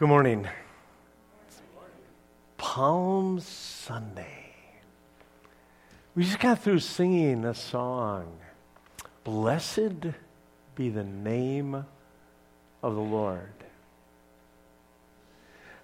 Good 0.00 0.08
morning. 0.08 0.48
Palm 2.56 3.38
Sunday. 3.38 4.54
We 6.14 6.24
just 6.24 6.40
got 6.40 6.62
through 6.62 6.78
singing 6.78 7.44
a 7.44 7.52
song. 7.52 8.38
Blessed 9.24 10.06
be 10.74 10.88
the 10.88 11.04
name 11.04 11.84
of 12.82 12.94
the 12.94 13.00
Lord. 13.02 13.52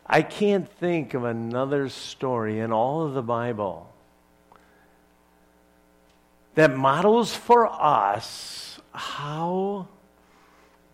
I 0.06 0.22
can't 0.22 0.66
think 0.66 1.12
of 1.12 1.24
another 1.24 1.90
story 1.90 2.60
in 2.60 2.72
all 2.72 3.04
of 3.04 3.12
the 3.12 3.20
Bible 3.20 3.92
that 6.54 6.74
models 6.74 7.34
for 7.34 7.66
us 7.66 8.80
how 8.92 9.88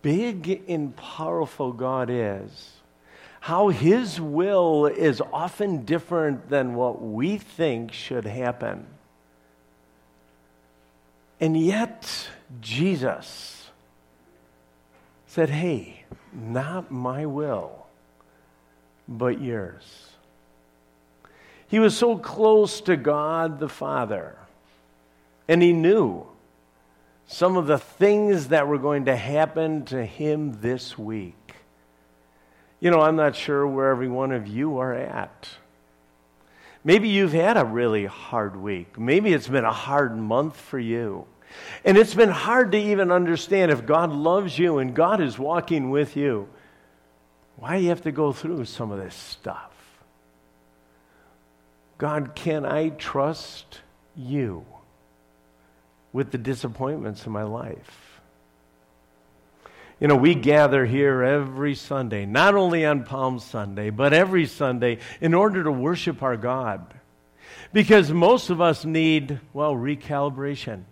big 0.01 0.63
and 0.67 0.93
powerful 0.97 1.71
God 1.71 2.09
is 2.09 2.82
how 3.43 3.67
His 3.67 4.21
will 4.21 4.85
is 4.85 5.21
often 5.33 5.83
different 5.83 6.49
than 6.49 6.75
what 6.75 7.01
we 7.01 7.37
think 7.37 7.91
should 7.91 8.23
happen. 8.23 8.87
And 11.41 11.57
yet, 11.59 12.29
Jesus 12.61 13.69
said, 15.27 15.49
Hey, 15.49 16.05
not 16.31 16.89
my 16.89 17.25
will, 17.25 17.85
but 19.09 19.41
yours. 19.41 20.11
He 21.67 21.79
was 21.79 21.97
so 21.97 22.17
close 22.17 22.79
to 22.79 22.95
God 22.95 23.59
the 23.59 23.67
Father, 23.67 24.37
and 25.49 25.61
he 25.61 25.73
knew 25.73 26.25
some 27.27 27.57
of 27.57 27.67
the 27.67 27.77
things 27.77 28.47
that 28.47 28.69
were 28.69 28.77
going 28.77 29.03
to 29.03 29.17
happen 29.17 29.83
to 29.87 30.05
him 30.05 30.61
this 30.61 30.97
week. 30.97 31.42
You 32.83 32.91
know, 32.91 32.99
I'm 32.99 33.15
not 33.15 33.37
sure 33.37 33.65
where 33.65 33.91
every 33.91 34.09
one 34.09 34.33
of 34.33 34.45
you 34.45 34.79
are 34.79 34.93
at. 34.93 35.47
Maybe 36.83 37.07
you've 37.07 37.31
had 37.31 37.55
a 37.55 37.63
really 37.63 38.03
hard 38.03 38.57
week. 38.57 38.99
Maybe 38.99 39.31
it's 39.31 39.47
been 39.47 39.63
a 39.63 39.71
hard 39.71 40.17
month 40.17 40.57
for 40.57 40.77
you. 40.77 41.25
And 41.85 41.97
it's 41.97 42.13
been 42.13 42.27
hard 42.27 42.73
to 42.73 42.77
even 42.77 43.09
understand 43.09 43.71
if 43.71 43.85
God 43.85 44.11
loves 44.11 44.59
you 44.59 44.79
and 44.79 44.93
God 44.93 45.21
is 45.21 45.39
walking 45.39 45.91
with 45.91 46.17
you, 46.17 46.49
why 47.55 47.77
do 47.77 47.83
you 47.83 47.87
have 47.87 48.01
to 48.01 48.11
go 48.11 48.33
through 48.33 48.65
some 48.65 48.91
of 48.91 48.99
this 48.99 49.15
stuff? 49.15 49.71
God, 51.97 52.35
can 52.35 52.65
I 52.65 52.89
trust 52.89 53.79
you 54.13 54.65
with 56.11 56.31
the 56.31 56.37
disappointments 56.37 57.25
in 57.25 57.31
my 57.31 57.43
life? 57.43 58.12
You 59.99 60.07
know, 60.07 60.15
we 60.15 60.35
gather 60.35 60.85
here 60.85 61.23
every 61.23 61.75
Sunday, 61.75 62.25
not 62.25 62.55
only 62.55 62.85
on 62.85 63.03
Palm 63.03 63.39
Sunday, 63.39 63.89
but 63.89 64.13
every 64.13 64.45
Sunday 64.45 64.97
in 65.21 65.33
order 65.33 65.63
to 65.63 65.71
worship 65.71 66.21
our 66.23 66.37
God. 66.37 66.93
Because 67.71 68.11
most 68.11 68.49
of 68.49 68.61
us 68.61 68.85
need, 68.85 69.39
well, 69.53 69.73
recalibration. 69.73 70.83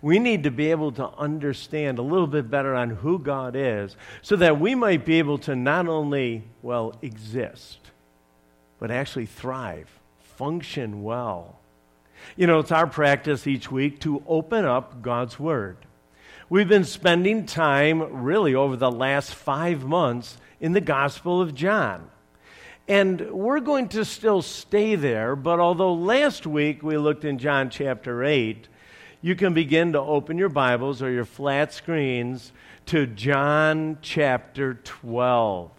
We 0.00 0.18
need 0.18 0.42
to 0.44 0.50
be 0.50 0.70
able 0.70 0.92
to 0.92 1.08
understand 1.10 1.98
a 1.98 2.02
little 2.02 2.26
bit 2.26 2.50
better 2.50 2.74
on 2.74 2.90
who 2.90 3.18
God 3.18 3.54
is 3.56 3.96
so 4.20 4.36
that 4.36 4.58
we 4.58 4.74
might 4.74 5.04
be 5.04 5.18
able 5.18 5.38
to 5.38 5.54
not 5.54 5.86
only, 5.86 6.44
well, 6.60 6.96
exist, 7.02 7.78
but 8.78 8.90
actually 8.90 9.26
thrive, 9.26 9.88
function 10.36 11.02
well. 11.04 11.58
You 12.36 12.46
know, 12.46 12.58
it's 12.58 12.72
our 12.72 12.86
practice 12.86 13.46
each 13.46 13.70
week 13.70 14.00
to 14.00 14.22
open 14.26 14.64
up 14.64 15.02
God's 15.02 15.38
Word. 15.38 15.76
We've 16.52 16.68
been 16.68 16.84
spending 16.84 17.46
time, 17.46 18.22
really, 18.22 18.54
over 18.54 18.76
the 18.76 18.90
last 18.90 19.34
five 19.34 19.84
months 19.84 20.36
in 20.60 20.72
the 20.72 20.82
Gospel 20.82 21.40
of 21.40 21.54
John. 21.54 22.10
And 22.86 23.30
we're 23.30 23.60
going 23.60 23.88
to 23.88 24.04
still 24.04 24.42
stay 24.42 24.94
there, 24.94 25.34
but 25.34 25.60
although 25.60 25.94
last 25.94 26.46
week 26.46 26.82
we 26.82 26.98
looked 26.98 27.24
in 27.24 27.38
John 27.38 27.70
chapter 27.70 28.22
8, 28.22 28.68
you 29.22 29.34
can 29.34 29.54
begin 29.54 29.94
to 29.94 30.00
open 30.00 30.36
your 30.36 30.50
Bibles 30.50 31.00
or 31.00 31.10
your 31.10 31.24
flat 31.24 31.72
screens 31.72 32.52
to 32.84 33.06
John 33.06 33.96
chapter 34.02 34.74
12. 34.74 35.70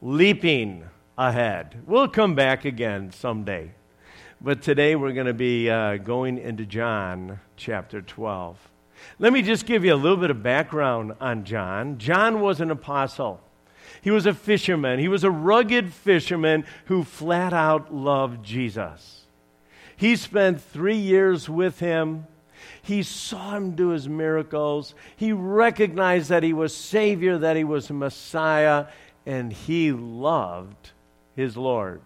Leaping 0.00 0.84
ahead. 1.18 1.82
We'll 1.88 2.06
come 2.06 2.36
back 2.36 2.64
again 2.64 3.10
someday. 3.10 3.72
But 4.40 4.62
today 4.62 4.94
we're 4.94 5.12
going 5.12 5.26
to 5.26 5.34
be 5.34 5.68
uh, 5.68 5.96
going 5.96 6.38
into 6.38 6.66
John 6.66 7.40
chapter 7.56 8.00
12. 8.00 8.68
Let 9.18 9.32
me 9.32 9.42
just 9.42 9.66
give 9.66 9.84
you 9.84 9.94
a 9.94 9.96
little 9.96 10.16
bit 10.16 10.30
of 10.30 10.42
background 10.42 11.14
on 11.20 11.44
John. 11.44 11.98
John 11.98 12.40
was 12.40 12.60
an 12.60 12.70
apostle. 12.70 13.40
He 14.00 14.10
was 14.10 14.26
a 14.26 14.34
fisherman. 14.34 14.98
He 14.98 15.08
was 15.08 15.24
a 15.24 15.30
rugged 15.30 15.92
fisherman 15.92 16.64
who 16.86 17.04
flat 17.04 17.52
out 17.52 17.94
loved 17.94 18.44
Jesus. 18.44 19.26
He 19.96 20.16
spent 20.16 20.60
three 20.60 20.96
years 20.96 21.48
with 21.48 21.78
him. 21.78 22.26
He 22.82 23.04
saw 23.04 23.56
him 23.56 23.76
do 23.76 23.88
his 23.88 24.08
miracles. 24.08 24.94
He 25.16 25.32
recognized 25.32 26.30
that 26.30 26.42
he 26.42 26.52
was 26.52 26.74
Savior, 26.74 27.38
that 27.38 27.56
he 27.56 27.64
was 27.64 27.90
Messiah, 27.90 28.86
and 29.24 29.52
he 29.52 29.92
loved 29.92 30.90
his 31.36 31.56
Lord. 31.56 32.00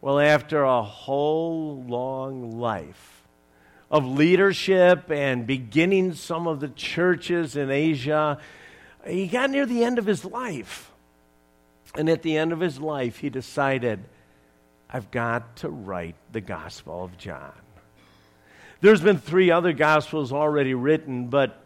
Well, 0.00 0.20
after 0.20 0.62
a 0.62 0.82
whole 0.82 1.82
long 1.82 2.58
life, 2.60 3.23
of 3.90 4.06
leadership 4.06 5.10
and 5.10 5.46
beginning 5.46 6.14
some 6.14 6.46
of 6.46 6.60
the 6.60 6.68
churches 6.68 7.56
in 7.56 7.70
Asia, 7.70 8.38
he 9.06 9.26
got 9.26 9.50
near 9.50 9.66
the 9.66 9.84
end 9.84 9.98
of 9.98 10.06
his 10.06 10.24
life. 10.24 10.90
And 11.94 12.08
at 12.08 12.22
the 12.22 12.36
end 12.36 12.52
of 12.52 12.60
his 12.60 12.80
life, 12.80 13.18
he 13.18 13.30
decided, 13.30 14.04
I've 14.90 15.10
got 15.10 15.56
to 15.56 15.68
write 15.68 16.16
the 16.32 16.40
Gospel 16.40 17.04
of 17.04 17.16
John. 17.18 17.52
There's 18.80 19.00
been 19.00 19.18
three 19.18 19.50
other 19.50 19.72
Gospels 19.72 20.32
already 20.32 20.74
written, 20.74 21.28
but 21.28 21.60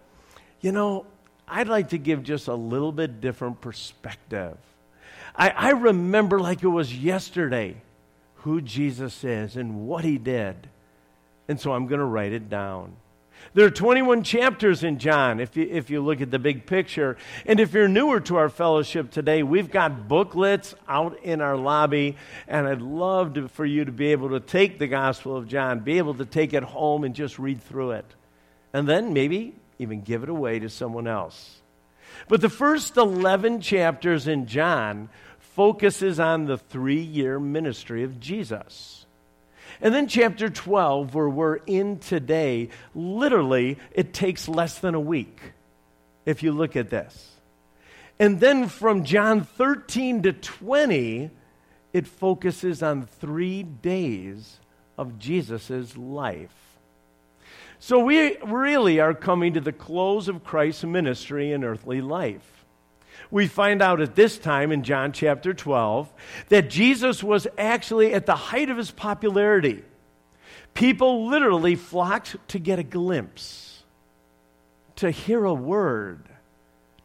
you 0.61 0.73
know, 0.73 1.07
I'd 1.47 1.69
like 1.69 1.91
to 1.91 1.99
give 1.99 2.23
just 2.23 2.49
a 2.49 2.55
little 2.55 2.93
bit 2.93 3.21
different 3.21 3.61
perspective. 3.61 4.57
I, 5.35 5.51
I 5.51 5.71
remember 5.71 6.41
like 6.41 6.63
it 6.63 6.69
was 6.69 6.95
yesterday 6.95 7.77
who 8.37 8.61
Jesus 8.61 9.25
is 9.25 9.57
and 9.57 9.87
what 9.87 10.05
he 10.05 10.19
did. 10.19 10.69
And 11.49 11.59
so 11.59 11.73
I'm 11.73 11.87
going 11.87 12.01
to 12.01 12.05
write 12.05 12.33
it 12.33 12.49
down. 12.49 12.97
There 13.55 13.67
are 13.67 13.71
21 13.71 14.25
chapters 14.25 14.85
in 14.85 14.99
John 14.99 15.41
if 15.41 15.57
you, 15.57 15.67
if 15.71 15.91
you 15.91 16.03
look 16.03 16.21
at 16.21 16.31
the 16.31 16.39
big 16.39 16.67
picture. 16.67 17.17
And 17.47 17.61
if 17.61 17.73
you're 17.73 17.89
newer 17.89 18.21
to 18.21 18.37
our 18.37 18.49
fellowship 18.49 19.11
today, 19.11 19.43
we've 19.43 19.71
got 19.71 20.09
booklets 20.09 20.75
out 20.87 21.23
in 21.23 21.41
our 21.41 21.57
lobby. 21.57 22.17
And 22.47 22.69
I'd 22.69 22.83
love 22.83 23.35
to, 23.35 23.49
for 23.49 23.65
you 23.65 23.85
to 23.87 23.93
be 23.93 24.13
able 24.13 24.31
to 24.31 24.41
take 24.41 24.79
the 24.79 24.87
Gospel 24.87 25.37
of 25.37 25.49
John, 25.49 25.81
be 25.81 25.99
able 25.99 26.15
to 26.15 26.27
take 26.27 26.53
it 26.53 26.63
home 26.63 27.05
and 27.05 27.15
just 27.15 27.39
read 27.39 27.63
through 27.63 27.93
it. 27.93 28.07
And 28.73 28.87
then 28.87 29.13
maybe 29.13 29.55
even 29.79 30.03
give 30.03 30.23
it 30.23 30.29
away 30.29 30.59
to 30.59 30.69
someone 30.69 31.07
else. 31.07 31.61
But 32.29 32.41
the 32.41 32.49
first 32.49 32.97
11 32.97 33.61
chapters 33.61 34.27
in 34.29 34.47
John 34.47 35.09
focuses 35.39 36.21
on 36.21 36.45
the 36.45 36.59
three 36.59 37.01
year 37.01 37.41
ministry 37.41 38.03
of 38.03 38.21
Jesus. 38.21 38.98
And 39.81 39.95
then 39.95 40.09
chapter 40.09 40.49
12, 40.49 41.15
where 41.15 41.29
we're 41.29 41.57
in 41.57 41.99
today, 41.99 42.71
literally, 42.95 43.79
it 43.93 44.13
takes 44.13 44.49
less 44.49 44.79
than 44.79 44.95
a 44.95 45.01
week 45.01 45.53
if 46.27 46.43
you 46.43 46.53
look 46.53 46.77
at 46.77 46.91
this. 46.91 47.37
And 48.19 48.41
then 48.41 48.69
from 48.69 49.05
John 49.05 49.45
13 49.45 50.23
to 50.23 50.33
20, 50.33 51.31
it 51.93 52.07
focuses 52.07 52.83
on 52.83 53.07
three 53.07 53.63
days 53.63 54.59
of 54.97 55.19
Jesus' 55.19 55.97
life. 55.97 56.51
So 57.79 58.01
we 58.01 58.37
really 58.39 58.99
are 58.99 59.15
coming 59.15 59.55
to 59.55 59.61
the 59.61 59.73
close 59.73 60.27
of 60.27 60.43
Christ's 60.43 60.83
ministry 60.83 61.53
and 61.53 61.65
earthly 61.65 62.01
life 62.01 62.58
we 63.31 63.47
find 63.47 63.83
out 63.83 64.01
at 64.01 64.15
this 64.15 64.39
time 64.39 64.73
in 64.73 64.83
John 64.83 65.13
chapter 65.13 65.53
12 65.53 66.13
that 66.49 66.71
Jesus 66.71 67.23
was 67.23 67.47
actually 67.57 68.15
at 68.15 68.27
the 68.27 68.37
height 68.37 68.71
of 68.71 68.77
his 68.77 68.91
popularity. 68.91 69.85
People 70.75 71.29
literally 71.29 71.75
flocked 71.75 72.37
to 72.49 72.59
get 72.59 72.79
a 72.79 72.85
glimpse, 72.85 73.83
to 74.97 75.11
hear 75.11 75.45
a 75.45 75.55
word, 75.55 76.29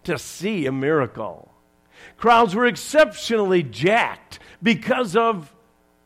to 0.04 0.18
see 0.18 0.66
a 0.66 0.72
miracle. 0.72 1.52
Crowds 2.18 2.56
were 2.56 2.66
exceptionally 2.66 3.64
jacked 3.64 4.40
because 4.62 5.16
of, 5.16 5.54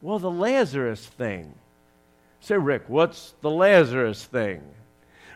well, 0.02 0.20
the 0.20 0.31
Lazarus 0.31 1.06
thing. 1.06 1.54
Say, 2.40 2.58
Rick, 2.58 2.84
what's 2.88 3.34
the 3.42 3.50
Lazarus 3.50 4.24
thing? 4.24 4.62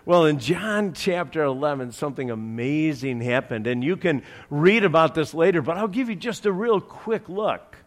Well, 0.06 0.26
in 0.26 0.40
John 0.40 0.94
chapter 0.94 1.44
11, 1.44 1.92
something 1.92 2.32
amazing 2.32 3.22
happened, 3.22 3.68
and 3.68 3.84
you 3.84 3.98
can 3.98 4.24
read 4.50 4.84
about 4.84 5.14
this 5.14 5.34
later, 5.34 5.62
but 5.62 5.78
I'll 5.78 5.88
give 5.88 6.10
you 6.10 6.16
just 6.16 6.46
a 6.46 6.52
real 6.52 6.82
quick 6.82 7.30
look. 7.30 7.78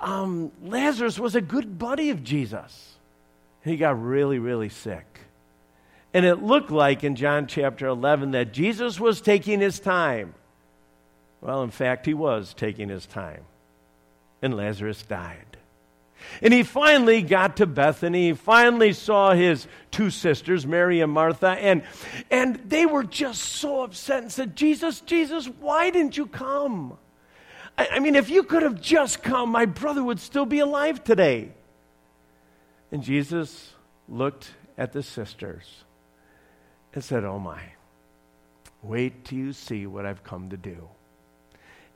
Um, 0.00 0.50
Lazarus 0.62 1.18
was 1.18 1.36
a 1.36 1.40
good 1.40 1.78
buddy 1.78 2.10
of 2.10 2.24
Jesus. 2.24 2.96
He 3.62 3.76
got 3.76 4.02
really, 4.02 4.38
really 4.38 4.68
sick. 4.68 5.20
And 6.12 6.24
it 6.26 6.42
looked 6.42 6.70
like 6.70 7.04
in 7.04 7.16
John 7.16 7.46
chapter 7.46 7.86
11 7.86 8.32
that 8.32 8.52
Jesus 8.52 9.00
was 9.00 9.20
taking 9.20 9.60
his 9.60 9.80
time. 9.80 10.34
Well, 11.40 11.62
in 11.62 11.70
fact, 11.70 12.06
he 12.06 12.14
was 12.14 12.54
taking 12.54 12.88
his 12.88 13.06
time. 13.06 13.42
And 14.42 14.56
Lazarus 14.56 15.02
died. 15.02 15.56
And 16.42 16.52
he 16.52 16.62
finally 16.62 17.22
got 17.22 17.56
to 17.58 17.66
Bethany. 17.66 18.28
He 18.28 18.32
finally 18.34 18.92
saw 18.92 19.32
his 19.32 19.66
two 19.90 20.10
sisters, 20.10 20.66
Mary 20.66 21.00
and 21.00 21.12
Martha, 21.12 21.50
and, 21.50 21.82
and 22.30 22.56
they 22.68 22.86
were 22.86 23.04
just 23.04 23.40
so 23.42 23.82
upset 23.82 24.22
and 24.22 24.32
said, 24.32 24.56
Jesus, 24.56 25.00
Jesus, 25.00 25.46
why 25.46 25.90
didn't 25.90 26.16
you 26.16 26.26
come? 26.26 26.98
I, 27.78 27.88
I 27.92 27.98
mean, 28.00 28.16
if 28.16 28.30
you 28.30 28.42
could 28.42 28.62
have 28.62 28.80
just 28.80 29.22
come, 29.22 29.50
my 29.50 29.66
brother 29.66 30.02
would 30.02 30.20
still 30.20 30.46
be 30.46 30.58
alive 30.58 31.04
today. 31.04 31.52
And 32.90 33.02
Jesus 33.02 33.72
looked 34.08 34.50
at 34.76 34.92
the 34.92 35.02
sisters 35.02 35.84
and 36.92 37.02
said, 37.02 37.24
Oh 37.24 37.38
my, 37.38 37.60
wait 38.82 39.24
till 39.24 39.38
you 39.38 39.52
see 39.52 39.86
what 39.86 40.06
I've 40.06 40.22
come 40.22 40.50
to 40.50 40.56
do 40.56 40.88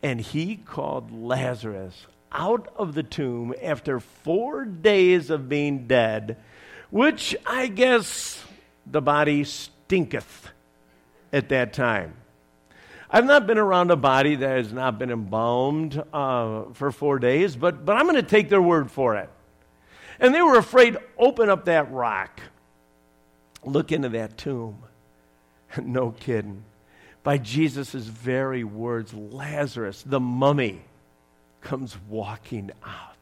and 0.02 0.20
he 0.20 0.56
called 0.56 1.10
Lazarus 1.10 2.06
out 2.32 2.72
of 2.76 2.94
the 2.94 3.02
tomb 3.02 3.54
after 3.62 4.00
four 4.00 4.64
days 4.64 5.30
of 5.30 5.48
being 5.48 5.86
dead, 5.86 6.36
which 6.90 7.36
I 7.46 7.69
guess 7.69 8.44
the 8.86 9.00
body 9.00 9.44
stinketh 9.44 10.50
at 11.32 11.48
that 11.50 11.72
time. 11.72 12.14
I've 13.10 13.25
not 13.25 13.46
been 13.46 13.58
around 13.58 13.90
a 13.90 13.96
body 13.96 14.34
that 14.36 14.56
has 14.56 14.72
not 14.72 14.98
been 14.98 15.10
embalmed 15.10 16.02
uh, 16.12 16.64
for 16.75 16.92
four 16.92 17.19
days, 17.19 17.56
but, 17.56 17.84
but 17.84 17.96
I'm 17.96 18.04
going 18.04 18.16
to 18.16 18.22
take 18.22 18.50
their 18.50 18.60
word 18.60 18.90
for 18.90 19.16
it. 19.16 19.30
And 20.20 20.34
they 20.34 20.42
were 20.42 20.58
afraid, 20.58 20.94
to 20.94 21.02
open 21.16 21.48
up 21.48 21.66
that 21.66 21.90
rock, 21.90 22.40
look 23.64 23.92
into 23.92 24.10
that 24.10 24.36
tomb. 24.36 24.82
no 25.82 26.10
kidding 26.10 26.64
by 27.28 27.36
Jesus' 27.36 27.92
very 27.92 28.64
words, 28.64 29.12
Lazarus, 29.12 30.02
the 30.06 30.19
mummy, 30.19 30.82
comes 31.60 31.96
walking 32.08 32.70
out. 32.84 33.16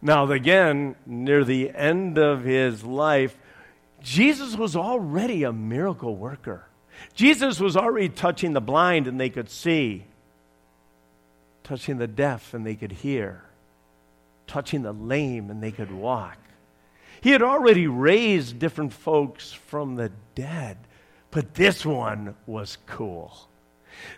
Now, 0.00 0.30
again, 0.30 0.94
near 1.06 1.44
the 1.44 1.70
end 1.70 2.18
of 2.18 2.44
his 2.44 2.84
life, 2.84 3.36
Jesus 4.02 4.56
was 4.56 4.76
already 4.76 5.42
a 5.42 5.52
miracle 5.52 6.14
worker. 6.14 6.64
Jesus 7.14 7.60
was 7.60 7.76
already 7.76 8.08
touching 8.08 8.52
the 8.52 8.60
blind 8.60 9.06
and 9.06 9.20
they 9.20 9.30
could 9.30 9.50
see, 9.50 10.04
touching 11.64 11.98
the 11.98 12.06
deaf 12.06 12.54
and 12.54 12.64
they 12.64 12.74
could 12.74 12.92
hear, 12.92 13.42
touching 14.46 14.82
the 14.82 14.92
lame 14.92 15.50
and 15.50 15.62
they 15.62 15.72
could 15.72 15.90
walk. 15.90 16.38
He 17.20 17.30
had 17.30 17.42
already 17.42 17.86
raised 17.86 18.58
different 18.58 18.92
folks 18.92 19.52
from 19.52 19.96
the 19.96 20.12
dead. 20.34 20.78
But 21.30 21.54
this 21.54 21.84
one 21.84 22.34
was 22.46 22.78
cool. 22.86 23.48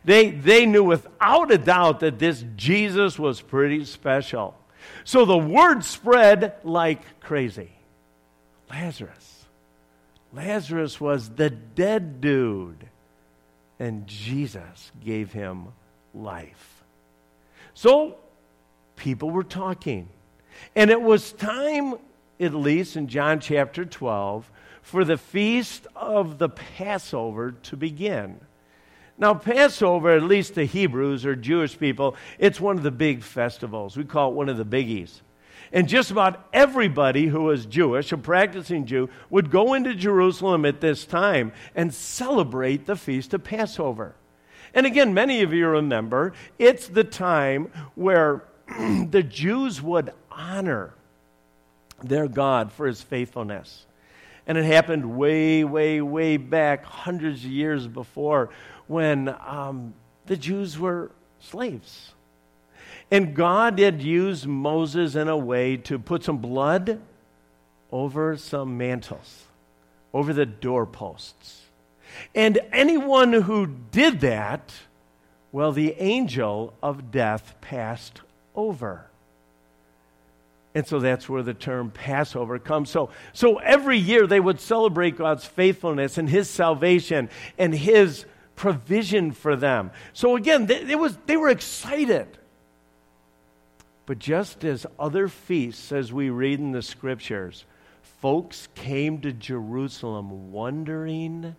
They, 0.04 0.30
they 0.30 0.66
knew 0.66 0.84
without 0.84 1.50
a 1.50 1.58
doubt 1.58 2.00
that 2.00 2.18
this 2.18 2.44
Jesus 2.56 3.18
was 3.18 3.40
pretty 3.40 3.84
special. 3.84 4.56
So 5.04 5.24
the 5.24 5.38
word 5.38 5.84
spread 5.84 6.54
like 6.64 7.20
crazy. 7.20 7.70
Lazarus. 8.70 9.46
Lazarus 10.32 11.00
was 11.00 11.30
the 11.30 11.50
dead 11.50 12.20
dude. 12.20 12.88
And 13.78 14.06
Jesus 14.06 14.92
gave 15.02 15.32
him 15.32 15.68
life. 16.14 16.84
So 17.74 18.18
people 18.96 19.30
were 19.30 19.44
talking. 19.44 20.08
And 20.76 20.90
it 20.90 21.00
was 21.00 21.32
time, 21.32 21.94
at 22.38 22.54
least 22.54 22.96
in 22.96 23.08
John 23.08 23.40
chapter 23.40 23.84
12, 23.84 24.50
for 24.82 25.04
the 25.04 25.16
feast 25.16 25.86
of 25.96 26.38
the 26.38 26.48
Passover 26.48 27.52
to 27.52 27.76
begin. 27.76 28.40
Now, 29.20 29.34
Passover, 29.34 30.16
at 30.16 30.22
least 30.22 30.54
the 30.54 30.64
Hebrews 30.64 31.26
or 31.26 31.36
Jewish 31.36 31.78
people, 31.78 32.16
it's 32.38 32.58
one 32.58 32.78
of 32.78 32.82
the 32.82 32.90
big 32.90 33.22
festivals. 33.22 33.94
We 33.94 34.04
call 34.04 34.30
it 34.30 34.34
one 34.34 34.48
of 34.48 34.56
the 34.56 34.64
biggies. 34.64 35.20
And 35.72 35.86
just 35.86 36.10
about 36.10 36.48
everybody 36.54 37.26
who 37.26 37.42
was 37.42 37.66
Jewish, 37.66 38.10
a 38.12 38.16
practicing 38.16 38.86
Jew, 38.86 39.10
would 39.28 39.50
go 39.50 39.74
into 39.74 39.94
Jerusalem 39.94 40.64
at 40.64 40.80
this 40.80 41.04
time 41.04 41.52
and 41.74 41.92
celebrate 41.92 42.86
the 42.86 42.96
feast 42.96 43.34
of 43.34 43.44
Passover. 43.44 44.16
And 44.72 44.86
again, 44.86 45.12
many 45.12 45.42
of 45.42 45.52
you 45.52 45.68
remember, 45.68 46.32
it's 46.58 46.88
the 46.88 47.04
time 47.04 47.70
where 47.94 48.42
the 48.68 49.22
Jews 49.22 49.82
would 49.82 50.14
honor 50.30 50.94
their 52.02 52.26
God 52.26 52.72
for 52.72 52.86
his 52.86 53.02
faithfulness. 53.02 53.84
And 54.46 54.56
it 54.58 54.64
happened 54.64 55.16
way, 55.16 55.64
way, 55.64 56.00
way 56.00 56.36
back, 56.36 56.84
hundreds 56.84 57.44
of 57.44 57.50
years 57.50 57.86
before, 57.86 58.50
when 58.86 59.28
um, 59.46 59.94
the 60.26 60.36
Jews 60.36 60.78
were 60.78 61.10
slaves. 61.40 62.12
And 63.10 63.34
God 63.34 63.78
had 63.78 64.02
used 64.02 64.46
Moses 64.46 65.14
in 65.14 65.28
a 65.28 65.36
way 65.36 65.76
to 65.78 65.98
put 65.98 66.24
some 66.24 66.38
blood 66.38 67.00
over 67.92 68.36
some 68.36 68.78
mantles, 68.78 69.44
over 70.14 70.32
the 70.32 70.46
doorposts. 70.46 71.62
And 72.34 72.58
anyone 72.72 73.32
who 73.32 73.66
did 73.66 74.20
that, 74.20 74.72
well, 75.52 75.72
the 75.72 75.94
angel 75.98 76.74
of 76.82 77.10
death 77.10 77.54
passed 77.60 78.20
over. 78.54 79.09
And 80.74 80.86
so 80.86 81.00
that's 81.00 81.28
where 81.28 81.42
the 81.42 81.54
term 81.54 81.90
Passover 81.90 82.58
comes. 82.58 82.90
So, 82.90 83.10
so 83.32 83.58
every 83.58 83.98
year 83.98 84.26
they 84.26 84.38
would 84.38 84.60
celebrate 84.60 85.16
God's 85.16 85.44
faithfulness 85.44 86.16
and 86.16 86.28
His 86.28 86.48
salvation 86.48 87.28
and 87.58 87.74
His 87.74 88.24
provision 88.54 89.32
for 89.32 89.56
them. 89.56 89.90
So 90.12 90.36
again, 90.36 90.66
they, 90.66 90.84
they, 90.84 90.94
was, 90.94 91.16
they 91.26 91.36
were 91.36 91.48
excited. 91.48 92.38
But 94.06 94.18
just 94.18 94.64
as 94.64 94.86
other 94.98 95.28
feasts, 95.28 95.92
as 95.92 96.12
we 96.12 96.30
read 96.30 96.60
in 96.60 96.72
the 96.72 96.82
scriptures, 96.82 97.64
folks 98.20 98.68
came 98.74 99.20
to 99.22 99.32
Jerusalem 99.32 100.52
wondering 100.52 101.56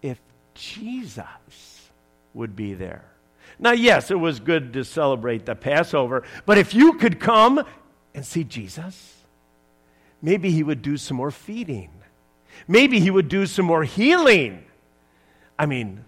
if 0.00 0.20
Jesus 0.54 1.90
would 2.34 2.54
be 2.54 2.74
there. 2.74 3.04
Now, 3.58 3.72
yes, 3.72 4.10
it 4.10 4.18
was 4.18 4.40
good 4.40 4.72
to 4.72 4.84
celebrate 4.84 5.46
the 5.46 5.54
Passover, 5.54 6.24
but 6.46 6.58
if 6.58 6.74
you 6.74 6.94
could 6.94 7.20
come 7.20 7.64
and 8.14 8.24
see 8.24 8.44
Jesus. 8.44 9.22
Maybe 10.20 10.50
he 10.50 10.62
would 10.62 10.82
do 10.82 10.96
some 10.96 11.16
more 11.16 11.30
feeding. 11.30 11.90
Maybe 12.68 13.00
he 13.00 13.10
would 13.10 13.28
do 13.28 13.46
some 13.46 13.66
more 13.66 13.84
healing. 13.84 14.64
I 15.58 15.66
mean, 15.66 16.04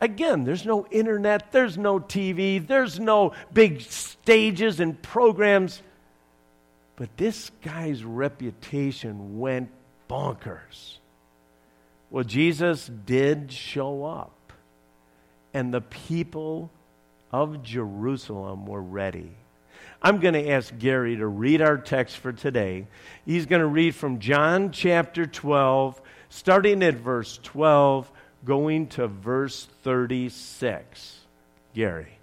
again, 0.00 0.44
there's 0.44 0.64
no 0.64 0.86
internet, 0.90 1.52
there's 1.52 1.76
no 1.76 2.00
TV, 2.00 2.66
there's 2.66 2.98
no 2.98 3.32
big 3.52 3.80
stages 3.82 4.80
and 4.80 5.00
programs. 5.02 5.82
But 6.96 7.16
this 7.16 7.50
guy's 7.62 8.02
reputation 8.02 9.38
went 9.38 9.70
bonkers. 10.08 10.98
Well, 12.10 12.24
Jesus 12.24 12.86
did 12.86 13.52
show 13.52 14.04
up, 14.04 14.52
and 15.52 15.72
the 15.72 15.82
people 15.82 16.70
of 17.30 17.62
Jerusalem 17.62 18.66
were 18.66 18.82
ready. 18.82 19.32
I'm 20.00 20.20
going 20.20 20.34
to 20.34 20.48
ask 20.50 20.76
Gary 20.78 21.16
to 21.16 21.26
read 21.26 21.60
our 21.60 21.76
text 21.76 22.18
for 22.18 22.32
today. 22.32 22.86
He's 23.26 23.46
going 23.46 23.62
to 23.62 23.66
read 23.66 23.96
from 23.96 24.20
John 24.20 24.70
chapter 24.70 25.26
12, 25.26 26.00
starting 26.28 26.84
at 26.84 26.94
verse 26.94 27.40
12, 27.42 28.10
going 28.44 28.86
to 28.88 29.08
verse 29.08 29.66
36. 29.82 31.20
Gary. 31.74 32.18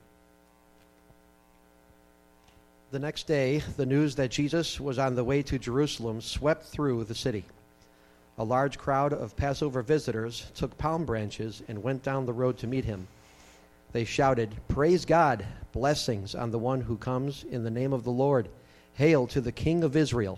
The 2.92 3.00
next 3.00 3.28
day, 3.28 3.62
the 3.76 3.86
news 3.86 4.16
that 4.16 4.32
Jesus 4.32 4.80
was 4.80 4.98
on 4.98 5.16
the 5.16 5.24
way 5.24 5.42
to 5.44 5.60
Jerusalem 5.60 6.22
swept 6.22 6.66
through 6.66 7.04
the 7.04 7.16
city. 7.16 7.44
A 8.38 8.44
large 8.44 8.78
crowd 8.78 9.12
of 9.12 9.36
Passover 9.36 9.82
visitors 9.82 10.50
took 10.56 10.78
palm 10.78 11.04
branches 11.04 11.62
and 11.68 11.84
went 11.84 12.04
down 12.04 12.26
the 12.26 12.34
road 12.34 12.58
to 12.60 12.68
meet 12.68 12.86
him. 12.86 13.08
They 13.96 14.04
shouted, 14.04 14.54
Praise 14.68 15.06
God! 15.06 15.46
Blessings 15.72 16.36
on 16.36 16.52
the 16.52 16.60
one 16.60 16.82
who 16.82 16.98
comes 16.98 17.46
in 17.46 17.64
the 17.64 17.72
name 17.72 17.94
of 17.94 18.04
the 18.04 18.12
Lord. 18.12 18.50
Hail 18.96 19.26
to 19.28 19.40
the 19.40 19.54
King 19.54 19.86
of 19.86 19.96
Israel. 19.96 20.38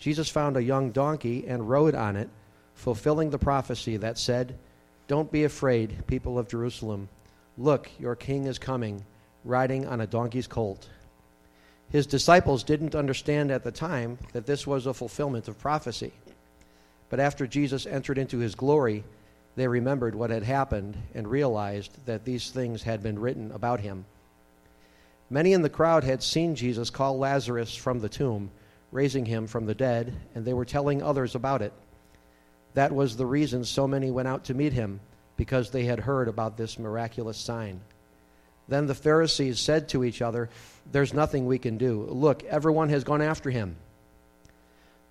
Jesus 0.00 0.28
found 0.28 0.56
a 0.56 0.62
young 0.64 0.90
donkey 0.90 1.46
and 1.46 1.70
rode 1.70 1.94
on 1.94 2.16
it, 2.16 2.28
fulfilling 2.74 3.30
the 3.30 3.38
prophecy 3.38 3.96
that 3.98 4.18
said, 4.18 4.58
Don't 5.06 5.30
be 5.30 5.44
afraid, 5.44 6.04
people 6.08 6.36
of 6.36 6.48
Jerusalem. 6.48 7.08
Look, 7.56 7.88
your 8.00 8.16
king 8.16 8.46
is 8.46 8.58
coming, 8.58 9.04
riding 9.44 9.86
on 9.86 10.00
a 10.00 10.06
donkey's 10.08 10.48
colt. 10.48 10.88
His 11.90 12.08
disciples 12.08 12.64
didn't 12.64 12.96
understand 12.96 13.52
at 13.52 13.62
the 13.62 13.70
time 13.70 14.18
that 14.32 14.46
this 14.46 14.66
was 14.66 14.86
a 14.86 14.94
fulfillment 14.94 15.46
of 15.46 15.60
prophecy. 15.60 16.12
But 17.08 17.20
after 17.20 17.46
Jesus 17.46 17.86
entered 17.86 18.18
into 18.18 18.38
his 18.38 18.56
glory, 18.56 19.04
they 19.54 19.68
remembered 19.68 20.14
what 20.14 20.30
had 20.30 20.42
happened 20.42 20.96
and 21.14 21.28
realized 21.28 21.92
that 22.06 22.24
these 22.24 22.50
things 22.50 22.82
had 22.82 23.02
been 23.02 23.18
written 23.18 23.52
about 23.52 23.80
him. 23.80 24.04
Many 25.28 25.52
in 25.52 25.62
the 25.62 25.70
crowd 25.70 26.04
had 26.04 26.22
seen 26.22 26.54
Jesus 26.54 26.90
call 26.90 27.18
Lazarus 27.18 27.74
from 27.74 28.00
the 28.00 28.08
tomb, 28.08 28.50
raising 28.90 29.26
him 29.26 29.46
from 29.46 29.66
the 29.66 29.74
dead, 29.74 30.14
and 30.34 30.44
they 30.44 30.52
were 30.52 30.64
telling 30.64 31.02
others 31.02 31.34
about 31.34 31.62
it. 31.62 31.72
That 32.74 32.92
was 32.94 33.16
the 33.16 33.26
reason 33.26 33.64
so 33.64 33.86
many 33.86 34.10
went 34.10 34.28
out 34.28 34.44
to 34.44 34.54
meet 34.54 34.72
him, 34.72 35.00
because 35.36 35.70
they 35.70 35.84
had 35.84 36.00
heard 36.00 36.28
about 36.28 36.56
this 36.56 36.78
miraculous 36.78 37.38
sign. 37.38 37.80
Then 38.68 38.86
the 38.86 38.94
Pharisees 38.94 39.60
said 39.60 39.88
to 39.88 40.04
each 40.04 40.22
other, 40.22 40.48
There's 40.90 41.14
nothing 41.14 41.46
we 41.46 41.58
can 41.58 41.78
do. 41.78 42.06
Look, 42.08 42.44
everyone 42.44 42.88
has 42.90 43.04
gone 43.04 43.22
after 43.22 43.50
him. 43.50 43.76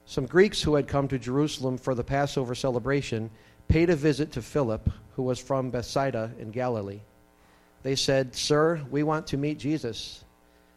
Some 0.05 0.25
Greeks 0.25 0.62
who 0.62 0.75
had 0.75 0.88
come 0.88 1.07
to 1.10 1.19
Jerusalem 1.19 1.77
for 1.77 1.95
the 1.95 2.03
Passover 2.03 2.55
celebration 2.55 3.29
paid 3.68 3.89
a 3.89 3.96
visit 3.96 4.34
to 4.34 4.41
Philip, 4.41 4.89
who 5.15 5.24
was 5.24 5.39
from 5.39 5.72
Bethsaida 5.72 6.32
in 6.39 6.51
Galilee. 6.51 7.01
They 7.84 7.96
said, 7.96 8.36
Sir, 8.36 8.82
we 8.89 9.03
want 9.03 9.27
to 9.27 9.38
meet 9.38 9.60
Jesus. 9.60 10.24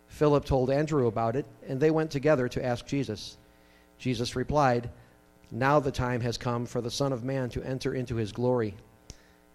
Philip 0.09 0.45
told 0.45 0.71
Andrew 0.71 1.07
about 1.07 1.37
it, 1.37 1.47
and 1.69 1.81
they 1.81 1.91
went 1.91 2.11
together 2.11 2.49
to 2.49 2.65
ask 2.65 2.87
Jesus. 2.87 3.37
Jesus 3.99 4.37
replied, 4.37 4.91
Now 5.51 5.81
the 5.81 5.91
time 5.91 6.21
has 6.21 6.39
come 6.39 6.67
for 6.67 6.81
the 6.81 6.91
Son 6.91 7.13
of 7.13 7.25
Man 7.25 7.51
to 7.51 7.63
enter 7.63 7.95
into 7.95 8.17
his 8.17 8.33
glory. 8.33 8.75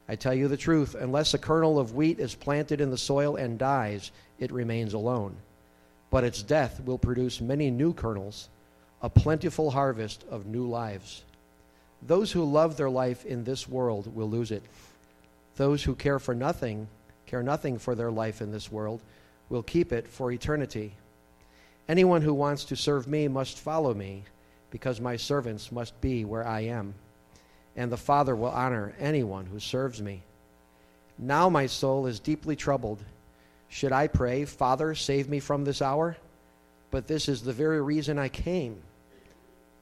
I 0.08 0.16
tell 0.16 0.34
you 0.34 0.48
the 0.48 0.58
truth, 0.58 0.96
unless 0.96 1.34
a 1.34 1.38
kernel 1.38 1.78
of 1.78 1.94
wheat 1.94 2.20
is 2.20 2.36
planted 2.36 2.82
in 2.82 2.90
the 2.90 2.98
soil 2.98 3.36
and 3.36 3.60
dies, 3.60 4.12
it 4.40 4.52
remains 4.52 4.94
alone. 4.94 5.38
But 6.10 6.24
its 6.24 6.42
death 6.42 6.82
will 6.84 6.98
produce 6.98 7.40
many 7.40 7.70
new 7.70 7.94
kernels, 7.94 8.50
a 9.02 9.10
plentiful 9.10 9.72
harvest 9.72 10.26
of 10.30 10.48
new 10.48 10.68
lives. 10.68 11.24
Those 12.02 12.32
who 12.32 12.44
love 12.44 12.78
their 12.78 12.90
life 12.90 13.26
in 13.26 13.44
this 13.44 13.68
world 13.68 14.14
will 14.16 14.30
lose 14.30 14.52
it. 14.52 14.64
Those 15.56 15.84
who 15.84 15.96
care 15.96 16.20
for 16.20 16.34
nothing, 16.34 16.88
care 17.26 17.44
nothing 17.44 17.78
for 17.78 17.96
their 17.96 18.12
life 18.12 18.42
in 18.42 18.52
this 18.52 18.72
world, 18.72 19.02
will 19.50 19.64
keep 19.64 19.92
it 19.92 20.08
for 20.08 20.32
eternity. 20.32 20.94
Anyone 21.88 22.22
who 22.22 22.34
wants 22.34 22.66
to 22.66 22.76
serve 22.76 23.08
me 23.08 23.28
must 23.28 23.58
follow 23.58 23.94
me, 23.94 24.24
because 24.72 25.02
my 25.02 25.16
servants 25.16 25.72
must 25.72 26.00
be 26.00 26.24
where 26.24 26.48
I 26.48 26.62
am 26.62 26.94
and 27.80 27.90
the 27.90 27.98
Father 27.98 28.36
will 28.36 28.50
honor 28.50 28.94
anyone 29.00 29.46
who 29.46 29.58
serves 29.58 30.02
me. 30.02 30.22
Now 31.18 31.48
my 31.48 31.66
soul 31.66 32.08
is 32.08 32.20
deeply 32.20 32.58
troubled. 32.58 33.02
Should 33.70 33.94
I 33.94 34.08
pray, 34.08 34.44
Father, 34.44 34.96
save 34.96 35.30
me 35.30 35.40
from 35.40 35.64
this 35.64 35.82
hour? 35.82 36.18
But 36.92 37.08
this 37.08 37.30
is 37.30 37.42
the 37.42 37.54
very 37.54 37.82
reason 37.82 38.20
I 38.20 38.28
came. 38.28 38.82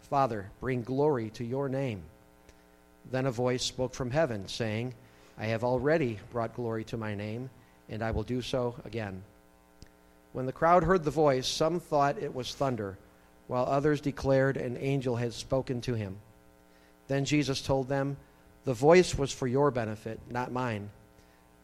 Father, 0.10 0.50
bring 0.62 0.84
glory 0.84 1.30
to 1.32 1.44
your 1.44 1.68
name. 1.68 2.04
Then 3.12 3.26
a 3.26 3.32
voice 3.32 3.64
spoke 3.64 3.94
from 3.94 4.12
heaven, 4.12 4.48
saying, 4.48 4.94
I 5.38 5.46
have 5.48 5.64
already 5.64 6.20
brought 6.32 6.56
glory 6.56 6.84
to 6.86 6.98
my 6.98 7.14
name, 7.14 7.50
and 7.90 8.02
I 8.02 8.12
will 8.12 8.24
do 8.24 8.42
so 8.42 8.76
again. 8.86 9.24
When 10.34 10.46
the 10.46 10.52
crowd 10.52 10.84
heard 10.84 11.04
the 11.04 11.12
voice, 11.12 11.48
some 11.48 11.80
thought 11.80 12.22
it 12.22 12.34
was 12.34 12.54
thunder, 12.54 12.98
while 13.48 13.66
others 13.66 14.02
declared 14.02 14.58
an 14.58 14.78
angel 14.78 15.16
had 15.16 15.34
spoken 15.34 15.82
to 15.82 15.94
him. 15.94 16.18
Then 17.08 17.26
Jesus 17.26 17.62
told 17.62 17.88
them, 17.88 18.18
The 18.66 18.74
voice 18.74 19.18
was 19.18 19.32
for 19.32 19.48
your 19.48 19.72
benefit, 19.72 20.20
not 20.30 20.52
mine. 20.52 20.90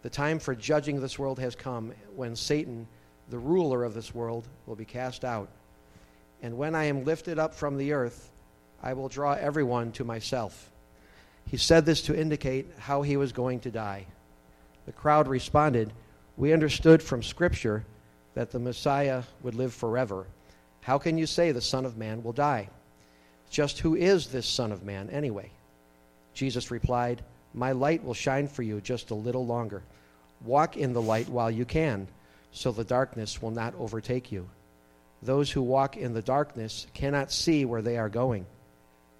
The 0.01 0.09
time 0.09 0.39
for 0.39 0.53
judging 0.53 0.99
this 0.99 1.17
world 1.17 1.39
has 1.39 1.55
come 1.55 1.93
when 2.15 2.35
Satan, 2.35 2.87
the 3.29 3.39
ruler 3.39 3.83
of 3.83 3.93
this 3.93 4.13
world, 4.13 4.47
will 4.65 4.75
be 4.75 4.85
cast 4.85 5.23
out. 5.23 5.47
And 6.41 6.57
when 6.57 6.75
I 6.75 6.85
am 6.85 7.05
lifted 7.05 7.39
up 7.39 7.53
from 7.53 7.77
the 7.77 7.93
earth, 7.93 8.32
I 8.83 8.93
will 8.93 9.07
draw 9.07 9.33
everyone 9.33 9.93
to 9.93 10.03
myself. 10.03 10.69
He 11.47 11.55
said 11.57 11.85
this 11.85 12.01
to 12.03 12.19
indicate 12.19 12.67
how 12.77 13.01
he 13.01 13.15
was 13.15 13.31
going 13.31 13.61
to 13.61 13.71
die. 13.71 14.05
The 14.85 14.91
crowd 14.91 15.29
responded, 15.29 15.93
We 16.35 16.51
understood 16.51 17.01
from 17.01 17.23
Scripture 17.23 17.85
that 18.33 18.51
the 18.51 18.59
Messiah 18.59 19.23
would 19.41 19.55
live 19.55 19.73
forever. 19.73 20.27
How 20.81 20.97
can 20.97 21.17
you 21.17 21.25
say 21.25 21.51
the 21.51 21.61
Son 21.61 21.85
of 21.85 21.97
Man 21.97 22.23
will 22.23 22.33
die? 22.33 22.69
Just 23.49 23.79
who 23.79 23.95
is 23.95 24.27
this 24.27 24.47
Son 24.47 24.73
of 24.73 24.83
Man, 24.83 25.09
anyway? 25.09 25.49
Jesus 26.33 26.69
replied, 26.71 27.23
My 27.53 27.71
light 27.71 28.03
will 28.03 28.13
shine 28.13 28.49
for 28.49 28.63
you 28.63 28.81
just 28.81 29.11
a 29.11 29.15
little 29.15 29.45
longer. 29.45 29.83
Walk 30.43 30.75
in 30.75 30.91
the 30.91 31.01
light 31.01 31.29
while 31.29 31.49
you 31.49 31.63
can, 31.63 32.07
so 32.51 32.71
the 32.71 32.83
darkness 32.83 33.41
will 33.41 33.51
not 33.51 33.75
overtake 33.79 34.31
you. 34.31 34.49
Those 35.21 35.49
who 35.49 35.61
walk 35.61 35.95
in 35.95 36.13
the 36.13 36.21
darkness 36.21 36.85
cannot 36.93 37.31
see 37.31 37.63
where 37.63 37.81
they 37.81 37.97
are 37.97 38.09
going. 38.09 38.45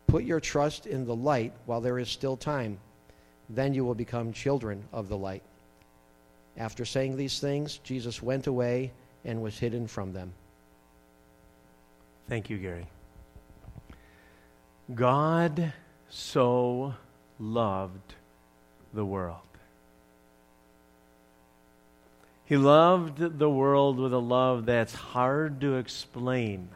Put 0.07 0.23
your 0.23 0.39
trust 0.39 0.85
in 0.85 1.05
the 1.05 1.15
light 1.15 1.53
while 1.65 1.81
there 1.81 1.99
is 1.99 2.09
still 2.09 2.37
time. 2.37 2.77
Then 3.49 3.73
you 3.73 3.83
will 3.83 3.95
become 3.95 4.33
children 4.33 4.83
of 4.91 5.09
the 5.09 5.17
light. 5.17 5.43
After 6.57 6.85
saying 6.85 7.17
these 7.17 7.39
things, 7.39 7.79
Jesus 7.83 8.21
went 8.21 8.47
away 8.47 8.91
and 9.25 9.41
was 9.41 9.57
hidden 9.57 9.87
from 9.87 10.13
them. 10.13 10.33
Thank 12.29 12.49
you, 12.49 12.57
Gary. 12.57 12.87
God 14.93 15.73
so 16.09 16.93
loved 17.39 18.15
the 18.93 19.05
world. 19.05 19.39
He 22.45 22.57
loved 22.57 23.39
the 23.39 23.49
world 23.49 23.97
with 23.97 24.13
a 24.13 24.19
love 24.19 24.65
that's 24.65 24.93
hard 24.93 25.61
to 25.61 25.77
explain. 25.77 26.69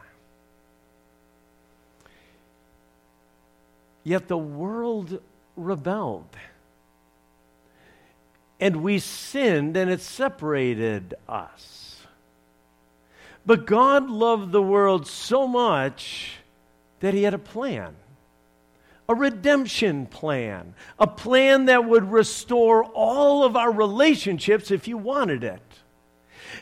Yet 4.08 4.30
the 4.30 4.38
world 4.38 5.20
rebelled. 5.58 6.38
And 8.58 8.78
we 8.78 9.00
sinned, 9.00 9.76
and 9.76 9.92
it 9.92 10.00
separated 10.00 11.14
us. 11.28 11.98
But 13.46 13.68
God 13.68 14.10
loved 14.10 14.54
the 14.54 14.62
world 14.62 15.08
so 15.08 15.46
much 15.46 16.38
that 17.02 17.14
he 17.14 17.24
had 17.24 17.34
a 17.34 17.38
plan 17.38 17.98
a 19.10 19.16
redemption 19.16 20.06
plan, 20.06 20.74
a 21.00 21.08
plan 21.08 21.66
that 21.66 21.86
would 21.86 22.12
restore 22.12 22.84
all 22.86 23.44
of 23.44 23.56
our 23.56 23.72
relationships 23.72 24.70
if 24.70 24.88
you 24.88 24.98
wanted 24.98 25.44
it. 25.44 25.62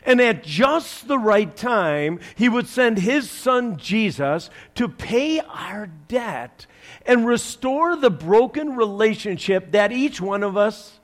And 0.04 0.20
at 0.20 0.42
just 0.42 1.08
the 1.08 1.18
right 1.18 1.54
time, 1.54 2.20
he 2.34 2.48
would 2.48 2.66
send 2.66 2.98
his 2.98 3.30
son 3.30 3.76
Jesus 3.76 4.50
to 4.74 4.88
pay 4.88 5.40
our 5.40 5.86
debt 6.08 6.66
and 7.04 7.26
restore 7.26 7.96
the 7.96 8.10
broken 8.10 8.76
relationship 8.76 9.72
that 9.72 9.92
each 9.92 10.20
one 10.20 10.42
of 10.42 10.56
us 10.56 10.98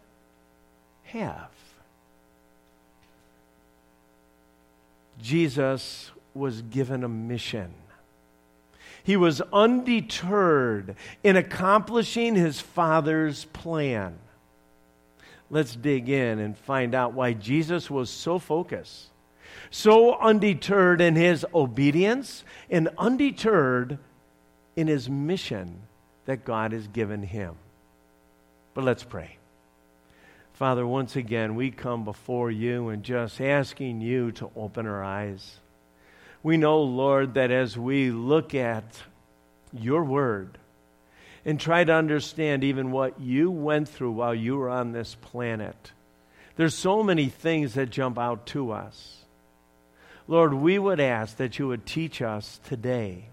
have. 1.04 1.48
Jesus 5.20 6.10
was 6.34 6.62
given 6.62 7.04
a 7.04 7.08
mission 7.08 7.74
he 9.04 9.16
was 9.16 9.40
undeterred 9.52 10.96
in 11.22 11.36
accomplishing 11.36 12.34
his 12.34 12.60
Father's 12.60 13.44
plan. 13.46 14.18
Let's 15.52 15.76
dig 15.76 16.08
in 16.08 16.40
and 16.40 16.58
find 16.58 16.96
out 16.96 17.12
why 17.12 17.34
Jesus 17.34 17.88
was 17.88 18.10
so 18.10 18.40
focused, 18.40 19.10
so 19.70 20.16
undeterred 20.16 21.00
in 21.00 21.14
his 21.14 21.46
obedience, 21.54 22.42
and 22.68 22.88
undeterred 22.98 23.98
in 24.74 24.88
his 24.88 25.08
mission 25.08 25.82
that 26.24 26.44
God 26.44 26.72
has 26.72 26.88
given 26.88 27.22
him. 27.22 27.54
But 28.74 28.82
let's 28.82 29.04
pray. 29.04 29.36
Father, 30.54 30.84
once 30.84 31.14
again, 31.14 31.54
we 31.54 31.70
come 31.70 32.04
before 32.04 32.50
you 32.50 32.88
and 32.88 33.04
just 33.04 33.40
asking 33.40 34.00
you 34.00 34.32
to 34.32 34.50
open 34.56 34.88
our 34.88 35.04
eyes 35.04 35.60
we 36.42 36.56
know, 36.56 36.82
Lord, 36.82 37.34
that 37.34 37.50
as 37.50 37.78
we 37.78 38.10
look 38.10 38.54
at 38.54 38.84
your 39.72 40.04
word 40.04 40.58
and 41.44 41.58
try 41.58 41.84
to 41.84 41.92
understand 41.92 42.62
even 42.64 42.92
what 42.92 43.20
you 43.20 43.50
went 43.50 43.88
through 43.88 44.12
while 44.12 44.34
you 44.34 44.56
were 44.56 44.70
on 44.70 44.92
this 44.92 45.16
planet, 45.20 45.92
there's 46.56 46.74
so 46.74 47.02
many 47.02 47.28
things 47.28 47.74
that 47.74 47.90
jump 47.90 48.18
out 48.18 48.46
to 48.46 48.72
us. 48.72 49.24
Lord, 50.28 50.54
we 50.54 50.78
would 50.78 51.00
ask 51.00 51.36
that 51.38 51.58
you 51.58 51.68
would 51.68 51.84
teach 51.84 52.22
us 52.22 52.60
today, 52.64 53.26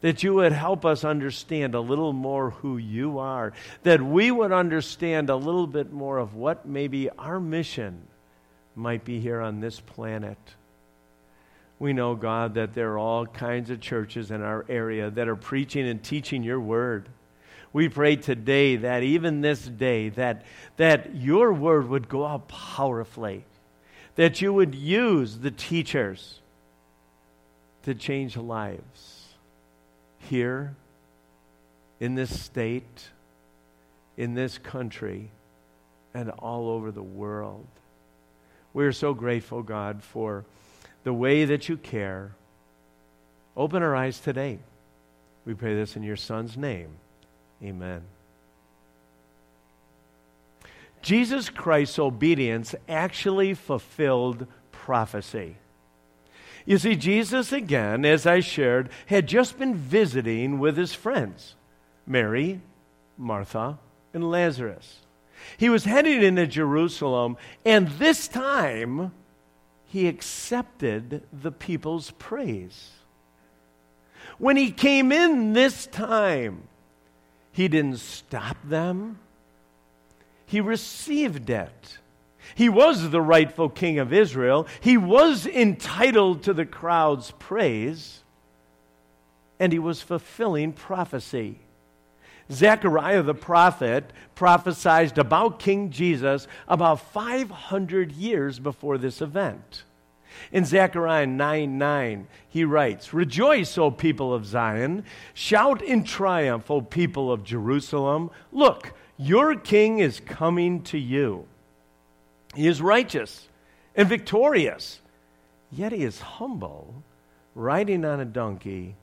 that 0.00 0.22
you 0.22 0.34
would 0.34 0.52
help 0.52 0.84
us 0.84 1.04
understand 1.04 1.74
a 1.74 1.80
little 1.80 2.12
more 2.12 2.50
who 2.50 2.78
you 2.78 3.18
are, 3.18 3.52
that 3.84 4.02
we 4.02 4.30
would 4.30 4.52
understand 4.52 5.30
a 5.30 5.36
little 5.36 5.66
bit 5.66 5.92
more 5.92 6.18
of 6.18 6.34
what 6.34 6.66
maybe 6.66 7.10
our 7.10 7.38
mission 7.38 8.08
might 8.74 9.04
be 9.04 9.20
here 9.20 9.40
on 9.40 9.60
this 9.60 9.78
planet. 9.78 10.38
We 11.78 11.92
know, 11.92 12.14
God, 12.14 12.54
that 12.54 12.74
there 12.74 12.92
are 12.92 12.98
all 12.98 13.26
kinds 13.26 13.70
of 13.70 13.80
churches 13.80 14.30
in 14.30 14.42
our 14.42 14.66
area 14.68 15.10
that 15.10 15.28
are 15.28 15.36
preaching 15.36 15.88
and 15.88 16.02
teaching 16.02 16.42
your 16.42 16.60
word. 16.60 17.08
We 17.72 17.88
pray 17.88 18.16
today 18.16 18.76
that 18.76 19.02
even 19.02 19.40
this 19.40 19.64
day, 19.64 20.08
that, 20.10 20.44
that 20.76 21.14
your 21.14 21.52
word 21.52 21.88
would 21.88 22.08
go 22.08 22.26
out 22.26 22.48
powerfully, 22.48 23.44
that 24.16 24.40
you 24.40 24.52
would 24.52 24.74
use 24.74 25.38
the 25.38 25.52
teachers 25.52 26.40
to 27.84 27.94
change 27.94 28.36
lives 28.36 29.28
here, 30.18 30.74
in 32.00 32.14
this 32.14 32.40
state, 32.40 33.10
in 34.16 34.34
this 34.34 34.58
country, 34.58 35.30
and 36.14 36.30
all 36.30 36.70
over 36.70 36.90
the 36.90 37.02
world. 37.02 37.66
We 38.72 38.84
are 38.84 38.92
so 38.92 39.14
grateful, 39.14 39.62
God, 39.62 40.02
for 40.02 40.44
the 41.04 41.12
way 41.12 41.44
that 41.44 41.68
you 41.68 41.76
care. 41.76 42.32
Open 43.56 43.82
our 43.82 43.94
eyes 43.94 44.18
today. 44.18 44.58
We 45.44 45.54
pray 45.54 45.74
this 45.74 45.96
in 45.96 46.02
your 46.02 46.16
Son's 46.16 46.56
name. 46.56 46.90
Amen. 47.62 48.02
Jesus 51.02 51.48
Christ's 51.48 51.98
obedience 51.98 52.74
actually 52.88 53.54
fulfilled 53.54 54.46
prophecy. 54.72 55.56
You 56.66 56.78
see, 56.78 56.94
Jesus, 56.94 57.52
again, 57.52 58.04
as 58.04 58.26
I 58.26 58.40
shared, 58.40 58.90
had 59.06 59.26
just 59.26 59.58
been 59.58 59.74
visiting 59.74 60.58
with 60.58 60.76
his 60.76 60.94
friends 60.94 61.54
Mary, 62.06 62.60
Martha, 63.16 63.78
and 64.12 64.30
Lazarus. 64.30 65.00
He 65.56 65.70
was 65.70 65.84
heading 65.84 66.22
into 66.22 66.46
Jerusalem, 66.46 67.36
and 67.64 67.88
this 67.88 68.28
time 68.28 69.12
he 69.86 70.06
accepted 70.06 71.22
the 71.32 71.50
people's 71.50 72.10
praise. 72.12 72.90
When 74.38 74.56
he 74.56 74.70
came 74.70 75.12
in 75.12 75.54
this 75.54 75.86
time, 75.86 76.64
he 77.60 77.68
didn't 77.68 77.98
stop 77.98 78.56
them, 78.64 79.18
he 80.46 80.62
received 80.62 81.50
it. 81.50 81.98
He 82.54 82.70
was 82.70 83.10
the 83.10 83.20
rightful 83.20 83.68
king 83.68 83.98
of 83.98 84.14
Israel. 84.14 84.66
He 84.80 84.96
was 84.96 85.46
entitled 85.46 86.42
to 86.44 86.54
the 86.54 86.64
crowd's 86.64 87.32
praise, 87.32 88.24
and 89.58 89.74
he 89.74 89.78
was 89.78 90.00
fulfilling 90.00 90.72
prophecy. 90.72 91.58
Zechariah 92.50 93.22
the 93.22 93.34
prophet 93.34 94.10
prophesied 94.34 95.18
about 95.18 95.58
King 95.58 95.90
Jesus 95.90 96.48
about 96.66 97.12
500 97.12 98.12
years 98.12 98.58
before 98.58 98.96
this 98.96 99.20
event. 99.20 99.84
In 100.52 100.64
Zechariah 100.64 101.26
9 101.26 101.78
9, 101.78 102.26
he 102.48 102.64
writes, 102.64 103.12
Rejoice, 103.12 103.76
O 103.78 103.90
people 103.90 104.32
of 104.34 104.46
Zion. 104.46 105.04
Shout 105.34 105.82
in 105.82 106.04
triumph, 106.04 106.70
O 106.70 106.80
people 106.80 107.30
of 107.32 107.44
Jerusalem. 107.44 108.30
Look, 108.52 108.92
your 109.16 109.54
king 109.54 109.98
is 109.98 110.20
coming 110.20 110.82
to 110.84 110.98
you. 110.98 111.46
He 112.54 112.66
is 112.66 112.82
righteous 112.82 113.48
and 113.94 114.08
victorious, 114.08 115.00
yet 115.70 115.92
he 115.92 116.02
is 116.02 116.20
humble, 116.20 117.02
riding 117.54 118.04
on 118.04 118.20
a 118.20 118.24
donkey, 118.24 118.96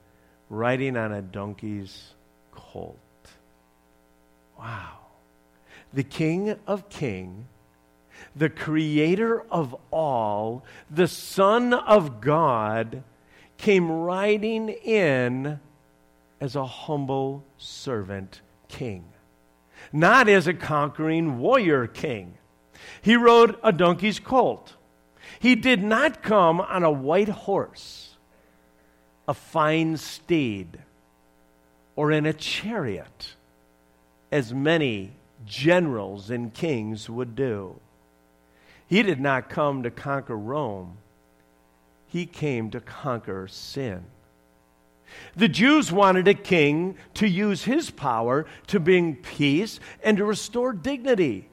riding 0.50 0.98
on 0.98 1.12
a 1.12 1.22
donkey's 1.22 2.14
colt. 2.52 2.98
Wow. 4.58 4.98
The 5.94 6.04
King 6.04 6.56
of 6.66 6.90
Kings, 6.90 7.46
the 8.38 8.50
Creator 8.50 9.42
of 9.52 9.76
all, 9.92 10.64
the 10.90 11.08
Son 11.08 11.74
of 11.74 12.22
God, 12.22 13.04
came 13.58 13.92
riding 13.92 14.70
in 14.70 15.60
as 16.40 16.56
a 16.56 16.66
humble 16.66 17.44
servant 17.58 18.42
king, 18.68 19.06
not 19.92 20.30
as 20.30 20.48
a 20.48 20.54
conquering 20.54 21.40
warrior 21.40 21.88
king. 21.88 22.38
He 23.02 23.16
rode 23.16 23.58
a 23.64 23.72
donkey's 23.72 24.20
colt. 24.20 24.76
He 25.40 25.56
did 25.56 25.84
not 25.84 26.22
come 26.22 26.62
on 26.62 26.84
a 26.84 26.92
white 26.92 27.30
horse, 27.30 28.16
a 29.28 29.34
fine 29.34 29.98
steed, 29.98 30.80
or 31.96 32.12
in 32.12 32.26
a 32.26 32.34
chariot 32.34 33.36
as 34.32 34.54
many 34.54 35.14
generals 35.46 36.30
and 36.30 36.54
kings 36.54 37.10
would 37.10 37.36
do. 37.36 37.80
He 38.88 39.04
did 39.04 39.20
not 39.20 39.50
come 39.50 39.84
to 39.84 39.92
conquer 39.92 40.38
Rome, 40.38 40.98
he 42.08 42.26
came 42.26 42.72
to 42.72 42.80
conquer 42.80 43.48
sin. 43.48 44.06
The 45.36 45.48
Jews 45.48 45.92
wanted 45.92 46.28
a 46.28 46.34
king 46.34 46.98
to 47.16 47.28
use 47.28 47.64
his 47.64 47.90
power 47.90 48.46
to 48.68 48.80
bring 48.80 49.16
peace 49.16 49.80
and 50.04 50.18
to 50.18 50.26
restore 50.26 50.74
dignity. 50.74 51.50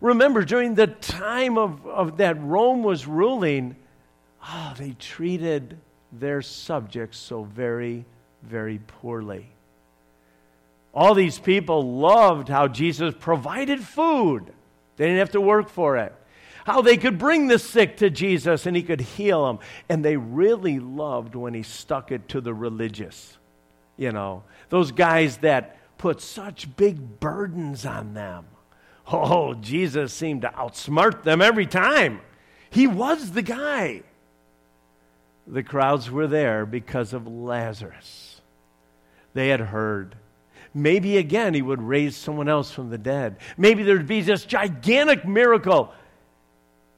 Remember, 0.00 0.44
during 0.44 0.74
the 0.74 0.86
time 0.86 1.58
of, 1.58 1.84
of 1.86 2.18
that 2.18 2.40
Rome 2.40 2.82
was 2.82 3.06
ruling, 3.06 3.76
oh, 4.44 4.74
they 4.76 4.92
treated 4.98 5.78
their 6.12 6.42
subjects 6.42 7.18
so 7.18 7.44
very, 7.44 8.04
very 8.42 8.78
poorly. 8.78 9.46
All 10.94 11.14
these 11.14 11.38
people 11.38 11.98
loved 11.98 12.48
how 12.48 12.68
Jesus 12.68 13.14
provided 13.18 13.80
food. 13.80 14.52
They 14.96 15.06
didn't 15.06 15.18
have 15.18 15.32
to 15.32 15.40
work 15.40 15.68
for 15.68 15.96
it. 15.96 16.14
How 16.66 16.82
they 16.82 16.96
could 16.96 17.16
bring 17.16 17.46
the 17.46 17.60
sick 17.60 17.98
to 17.98 18.10
Jesus 18.10 18.66
and 18.66 18.76
he 18.76 18.82
could 18.82 19.00
heal 19.00 19.46
them. 19.46 19.60
And 19.88 20.04
they 20.04 20.16
really 20.16 20.80
loved 20.80 21.36
when 21.36 21.54
he 21.54 21.62
stuck 21.62 22.10
it 22.10 22.28
to 22.30 22.40
the 22.40 22.52
religious. 22.52 23.38
You 23.96 24.10
know, 24.10 24.42
those 24.68 24.90
guys 24.90 25.36
that 25.38 25.78
put 25.96 26.20
such 26.20 26.76
big 26.76 27.20
burdens 27.20 27.86
on 27.86 28.14
them. 28.14 28.46
Oh, 29.06 29.54
Jesus 29.54 30.12
seemed 30.12 30.42
to 30.42 30.48
outsmart 30.48 31.22
them 31.22 31.40
every 31.40 31.66
time. 31.66 32.20
He 32.68 32.88
was 32.88 33.30
the 33.30 33.42
guy. 33.42 34.02
The 35.46 35.62
crowds 35.62 36.10
were 36.10 36.26
there 36.26 36.66
because 36.66 37.12
of 37.12 37.28
Lazarus. 37.28 38.40
They 39.34 39.50
had 39.50 39.60
heard 39.60 40.16
Maybe 40.74 41.16
again 41.16 41.54
he 41.54 41.62
would 41.62 41.80
raise 41.80 42.14
someone 42.14 42.50
else 42.50 42.70
from 42.70 42.90
the 42.90 42.98
dead. 42.98 43.36
Maybe 43.56 43.82
there'd 43.82 44.06
be 44.06 44.20
this 44.20 44.44
gigantic 44.44 45.26
miracle. 45.26 45.90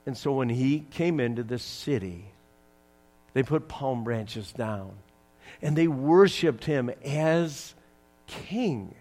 And 0.09 0.17
so 0.17 0.33
when 0.33 0.49
he 0.49 0.87
came 0.91 1.21
into 1.21 1.43
the 1.43 1.59
city, 1.59 2.25
they 3.35 3.43
put 3.43 3.69
palm 3.69 4.05
branches 4.05 4.53
down 4.53 4.93
and 5.61 5.77
they 5.77 5.87
worshiped 5.87 6.65
him 6.65 6.89
as 7.05 7.75
king. 8.27 8.95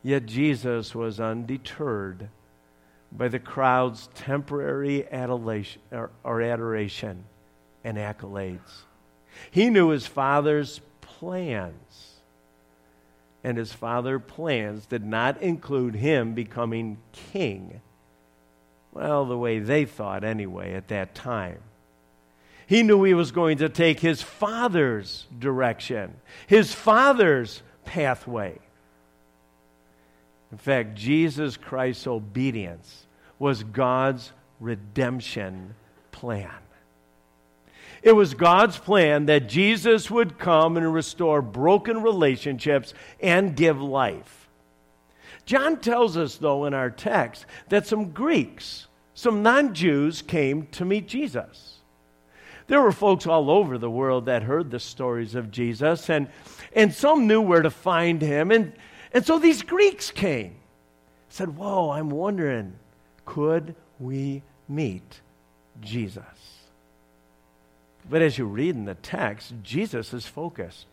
Yet 0.00 0.26
Jesus 0.26 0.94
was 0.94 1.18
undeterred 1.18 2.28
by 3.10 3.26
the 3.26 3.40
crowd's 3.40 4.08
temporary 4.14 5.10
adulation, 5.10 5.82
or, 5.90 6.40
adoration 6.40 7.24
and 7.82 7.98
accolades. 7.98 8.82
He 9.50 9.70
knew 9.70 9.88
his 9.88 10.06
father's 10.06 10.80
plans 11.00 12.12
and 13.42 13.58
his 13.58 13.72
father's 13.72 14.22
plans 14.24 14.86
did 14.86 15.04
not 15.04 15.42
include 15.42 15.96
him 15.96 16.32
becoming 16.32 16.98
king. 17.32 17.80
Well, 18.92 19.24
the 19.24 19.38
way 19.38 19.58
they 19.58 19.84
thought 19.84 20.22
anyway 20.22 20.74
at 20.74 20.88
that 20.88 21.14
time. 21.14 21.58
He 22.66 22.82
knew 22.82 23.02
he 23.02 23.14
was 23.14 23.32
going 23.32 23.58
to 23.58 23.68
take 23.68 24.00
his 24.00 24.22
father's 24.22 25.26
direction, 25.38 26.16
his 26.46 26.72
father's 26.72 27.62
pathway. 27.84 28.58
In 30.50 30.58
fact, 30.58 30.94
Jesus 30.94 31.56
Christ's 31.56 32.06
obedience 32.06 33.06
was 33.38 33.64
God's 33.64 34.32
redemption 34.60 35.74
plan. 36.12 36.50
It 38.02 38.12
was 38.12 38.34
God's 38.34 38.78
plan 38.78 39.26
that 39.26 39.48
Jesus 39.48 40.10
would 40.10 40.38
come 40.38 40.76
and 40.76 40.92
restore 40.92 41.40
broken 41.40 42.02
relationships 42.02 42.94
and 43.20 43.56
give 43.56 43.80
life. 43.80 44.41
John 45.52 45.80
tells 45.80 46.16
us, 46.16 46.36
though, 46.36 46.64
in 46.64 46.72
our 46.72 46.88
text, 46.88 47.44
that 47.68 47.86
some 47.86 48.12
Greeks, 48.12 48.86
some 49.12 49.42
non 49.42 49.74
Jews, 49.74 50.22
came 50.22 50.66
to 50.68 50.86
meet 50.86 51.06
Jesus. 51.06 51.76
There 52.68 52.80
were 52.80 52.90
folks 52.90 53.26
all 53.26 53.50
over 53.50 53.76
the 53.76 53.90
world 53.90 54.24
that 54.24 54.44
heard 54.44 54.70
the 54.70 54.80
stories 54.80 55.34
of 55.34 55.50
Jesus, 55.50 56.08
and, 56.08 56.28
and 56.72 56.90
some 56.90 57.26
knew 57.26 57.42
where 57.42 57.60
to 57.60 57.68
find 57.68 58.22
him. 58.22 58.50
And, 58.50 58.72
and 59.12 59.26
so 59.26 59.38
these 59.38 59.60
Greeks 59.60 60.10
came. 60.10 60.54
Said, 61.28 61.54
Whoa, 61.54 61.90
I'm 61.90 62.08
wondering, 62.08 62.72
could 63.26 63.74
we 64.00 64.40
meet 64.70 65.20
Jesus? 65.82 66.24
But 68.08 68.22
as 68.22 68.38
you 68.38 68.46
read 68.46 68.74
in 68.74 68.86
the 68.86 68.94
text, 68.94 69.52
Jesus 69.62 70.14
is 70.14 70.24
focused. 70.24 70.86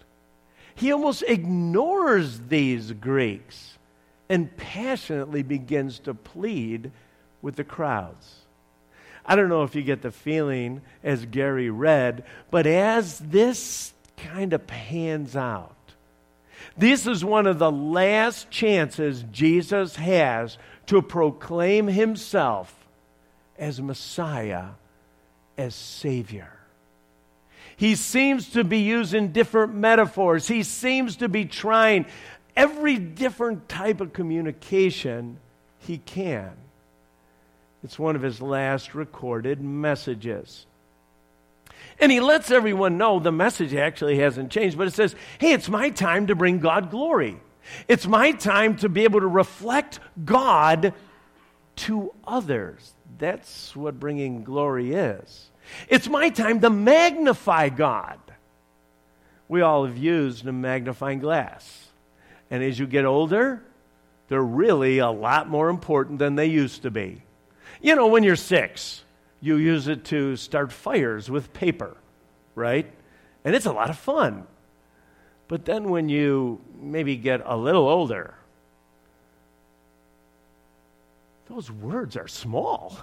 He 0.76 0.92
almost 0.92 1.24
ignores 1.26 2.42
these 2.50 2.92
Greeks 2.92 3.79
and 4.30 4.56
passionately 4.56 5.42
begins 5.42 6.00
to 6.00 6.14
plead 6.14 6.92
with 7.42 7.56
the 7.56 7.64
crowds. 7.64 8.36
I 9.26 9.36
don't 9.36 9.50
know 9.50 9.64
if 9.64 9.76
you 9.76 9.82
get 9.82 10.02
the 10.02 10.12
feeling 10.12 10.82
as 11.04 11.26
Gary 11.26 11.70
read, 11.70 12.24
but 12.52 12.66
as 12.66 13.20
this 13.20 13.94
kind 14.18 14.54
of 14.54 14.66
pans 14.68 15.36
out, 15.36 15.76
this 16.78 17.08
is 17.08 17.26
one 17.26 17.48
of 17.48 17.60
the 17.60 17.72
last 17.72 18.50
chances 18.50 19.24
Jesus 19.32 19.96
has 19.96 20.58
to 20.88 21.02
proclaim 21.02 21.88
himself 21.88 22.74
as 23.58 23.82
Messiah, 23.82 24.70
as 25.58 25.76
Savior. 25.76 26.52
He 27.76 27.96
seems 27.96 28.50
to 28.52 28.64
be 28.64 28.80
using 28.80 29.32
different 29.32 29.74
metaphors. 29.74 30.48
He 30.48 30.64
seems 30.64 31.18
to 31.18 31.30
be 31.30 31.46
trying 31.46 32.08
every 32.60 32.98
different 32.98 33.70
type 33.70 34.02
of 34.02 34.12
communication 34.12 35.38
he 35.78 35.98
can. 35.98 36.52
It's 37.86 37.98
one 37.98 38.18
of 38.18 38.22
his 38.22 38.42
last 38.42 38.94
recorded 38.94 39.62
messages. 39.62 40.66
And 42.02 42.12
he 42.12 42.20
lets 42.20 42.52
everyone 42.52 42.98
know 42.98 43.20
the 43.20 43.32
message 43.32 43.74
actually 43.74 44.20
hasn't 44.20 44.52
changed, 44.52 44.78
but 44.78 44.88
it 44.88 44.94
says, 44.94 45.16
hey, 45.40 45.54
it's 45.54 45.70
my 45.70 45.90
time 45.90 46.28
to 46.28 46.36
bring 46.36 46.60
God 46.60 46.92
glory. 46.92 47.40
It's 47.88 48.06
my 48.06 48.34
time 48.34 48.76
to 48.78 48.90
be 48.90 49.06
able 49.06 49.22
to 49.22 49.28
reflect 49.28 50.02
God 50.26 50.94
to 51.78 52.14
others. 52.28 52.94
That's 53.18 53.74
what 53.74 54.02
bringing 54.02 54.44
glory 54.44 54.94
is. 54.94 55.50
It's 55.88 56.10
my 56.10 56.28
time 56.28 56.60
to 56.60 56.70
magnify 56.70 57.70
God. 57.70 58.20
We 59.48 59.62
all 59.62 59.86
have 59.86 59.98
used 59.98 60.46
a 60.46 60.52
magnifying 60.52 61.20
glass. 61.20 61.89
And 62.52 62.64
as 62.64 62.80
you 62.80 62.88
get 62.88 63.06
older, 63.06 63.64
they're 64.28 64.42
really 64.42 65.00
a 65.00 65.10
lot 65.10 65.50
more 65.50 65.70
important 65.70 66.20
than 66.20 66.36
they 66.36 66.48
used 66.48 66.84
to 66.84 66.92
be. 66.92 67.24
You 67.82 67.96
know, 67.96 68.08
when 68.08 68.24
you're 68.24 68.36
six, 68.36 69.04
you 69.42 69.56
use 69.56 69.88
it 69.88 70.06
to 70.06 70.36
start 70.36 70.72
fires 70.72 71.30
with 71.30 71.54
paper, 71.54 71.96
right? 72.56 72.92
And 73.44 73.56
it's 73.56 73.66
a 73.66 73.72
lot 73.72 73.90
of 73.90 73.98
fun. 73.98 74.46
But 75.48 75.66
then 75.66 75.90
when 75.90 76.10
you 76.10 76.62
maybe 76.80 77.16
get 77.16 77.42
a 77.46 77.58
little 77.58 77.88
older, 77.88 78.36
those 81.48 81.72
words 81.72 82.16
are 82.16 82.28
small. 82.28 82.98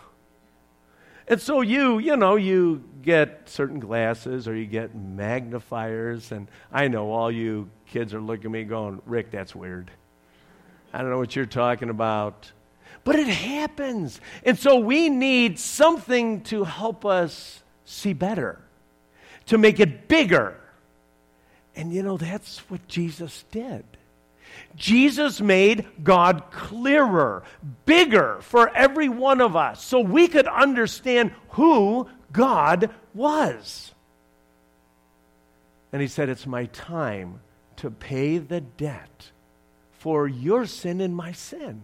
And 1.29 1.41
so 1.41 1.61
you, 1.61 1.99
you 1.99 2.17
know, 2.17 2.37
you 2.37 2.85
get 3.03 3.49
certain 3.49 3.81
glasses 3.81 4.47
or 4.47 4.55
you 4.55 4.67
get 4.67 4.95
magnifiers. 4.95 6.33
And 6.33 6.49
I 6.73 6.89
know 6.89 7.11
all 7.11 7.31
you 7.31 7.71
kids 7.87 8.15
are 8.15 8.21
looking 8.21 8.47
at 8.47 8.51
me 8.53 8.65
going, 8.65 9.03
Rick, 9.07 9.31
that's 9.31 9.55
weird. 9.55 9.91
I 10.93 10.99
don't 10.99 11.11
know 11.11 11.19
what 11.19 11.35
you're 11.35 11.47
talking 11.47 11.91
about. 11.91 12.53
But 13.05 13.17
it 13.17 13.29
happens. 13.29 14.21
And 14.45 14.59
so 14.59 14.79
we 14.79 15.09
need 15.09 15.59
something 15.59 16.43
to 16.45 16.65
help 16.65 17.05
us 17.05 17.63
see 17.85 18.13
better, 18.13 18.61
to 19.47 19.59
make 19.59 19.79
it 19.79 20.09
bigger. 20.09 20.61
And 21.77 21.93
you 21.93 22.03
know, 22.03 22.17
that's 22.17 22.59
what 22.71 22.87
Jesus 22.89 23.45
did. 23.51 23.85
Jesus 24.75 25.41
made 25.41 25.87
God 26.03 26.51
clearer, 26.51 27.43
bigger 27.85 28.39
for 28.41 28.69
every 28.75 29.09
one 29.09 29.41
of 29.41 29.57
us 29.57 29.85
so 29.85 30.01
we 30.01 30.29
could 30.29 30.47
understand 30.47 31.33
who 31.51 32.09
God 32.33 32.91
was. 33.15 33.93
And 35.93 36.03
he 36.03 36.09
said, 36.09 36.29
It's 36.29 36.47
my 36.47 36.67
time 36.67 37.41
to 37.77 37.91
pay 37.91 38.39
the 38.39 38.61
debt 38.61 39.31
for 39.93 40.29
your 40.29 40.67
sin 40.67 41.01
and 41.01 41.17
my 41.17 41.33
sin. 41.33 41.83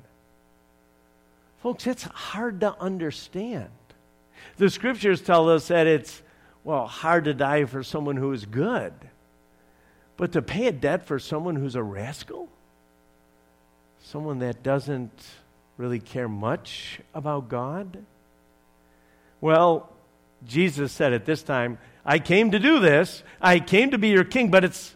Folks, 1.63 1.87
it's 1.87 2.03
hard 2.03 2.61
to 2.61 2.79
understand. 2.81 3.71
The 4.57 4.69
scriptures 4.69 5.21
tell 5.23 5.49
us 5.49 5.69
that 5.69 5.87
it's, 5.87 6.23
well, 6.65 6.87
hard 6.87 7.25
to 7.25 7.35
die 7.35 7.65
for 7.65 7.83
someone 7.83 8.17
who 8.17 8.33
is 8.33 8.45
good. 8.45 8.93
But 10.17 10.33
to 10.33 10.43
pay 10.43 10.67
a 10.67 10.73
debt 10.73 11.07
for 11.07 11.19
someone 11.19 11.57
who's 11.57 11.75
a 11.75 11.83
rascal? 11.83 12.49
Someone 14.03 14.41
that 14.41 14.63
doesn't 14.63 15.25
really 15.77 16.01
care 16.01 16.29
much 16.29 17.01
about 17.15 17.49
God? 17.49 18.05
Well, 19.41 19.91
Jesus 20.45 20.93
said 20.93 21.13
at 21.13 21.25
this 21.25 21.43
time, 21.43 21.79
I 22.05 22.19
came 22.19 22.51
to 22.51 22.59
do 22.59 22.81
this. 22.81 23.23
I 23.41 23.61
came 23.61 23.93
to 23.93 23.99
be 23.99 24.09
your 24.09 24.25
king, 24.25 24.51
but 24.51 24.65
it's, 24.65 24.95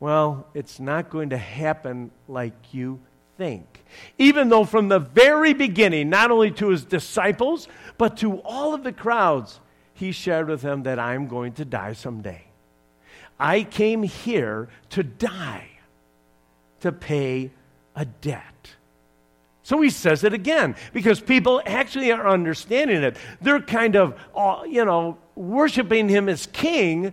well, 0.00 0.46
it's 0.54 0.78
not 0.78 1.10
going 1.10 1.30
to 1.30 1.36
happen 1.36 2.10
like 2.28 2.72
you 2.72 3.00
think. 3.36 3.84
Even 4.18 4.48
though 4.48 4.64
from 4.64 4.88
the 4.88 5.00
very 5.00 5.52
beginning, 5.52 6.08
not 6.08 6.30
only 6.30 6.50
to 6.52 6.68
his 6.68 6.84
disciples, 6.84 7.66
but 7.98 8.16
to 8.18 8.38
all 8.42 8.72
of 8.72 8.84
the 8.84 8.92
crowds, 8.92 9.60
he 9.94 10.12
shared 10.12 10.48
with 10.48 10.62
them 10.62 10.84
that 10.84 10.98
I'm 10.98 11.26
going 11.26 11.54
to 11.54 11.64
die 11.64 11.92
someday. 11.92 12.44
I 13.40 13.64
came 13.64 14.04
here 14.04 14.68
to 14.90 15.02
die, 15.02 15.68
to 16.80 16.92
pay 16.92 17.50
a 17.98 18.04
debt. 18.04 18.70
So 19.62 19.82
he 19.82 19.90
says 19.90 20.24
it 20.24 20.32
again 20.32 20.76
because 20.94 21.20
people 21.20 21.60
actually 21.66 22.10
are 22.12 22.26
understanding 22.26 23.02
it. 23.02 23.16
They're 23.42 23.60
kind 23.60 23.96
of, 23.96 24.18
uh, 24.34 24.62
you 24.66 24.84
know, 24.84 25.18
worshiping 25.34 26.08
him 26.08 26.28
as 26.28 26.46
king, 26.46 27.12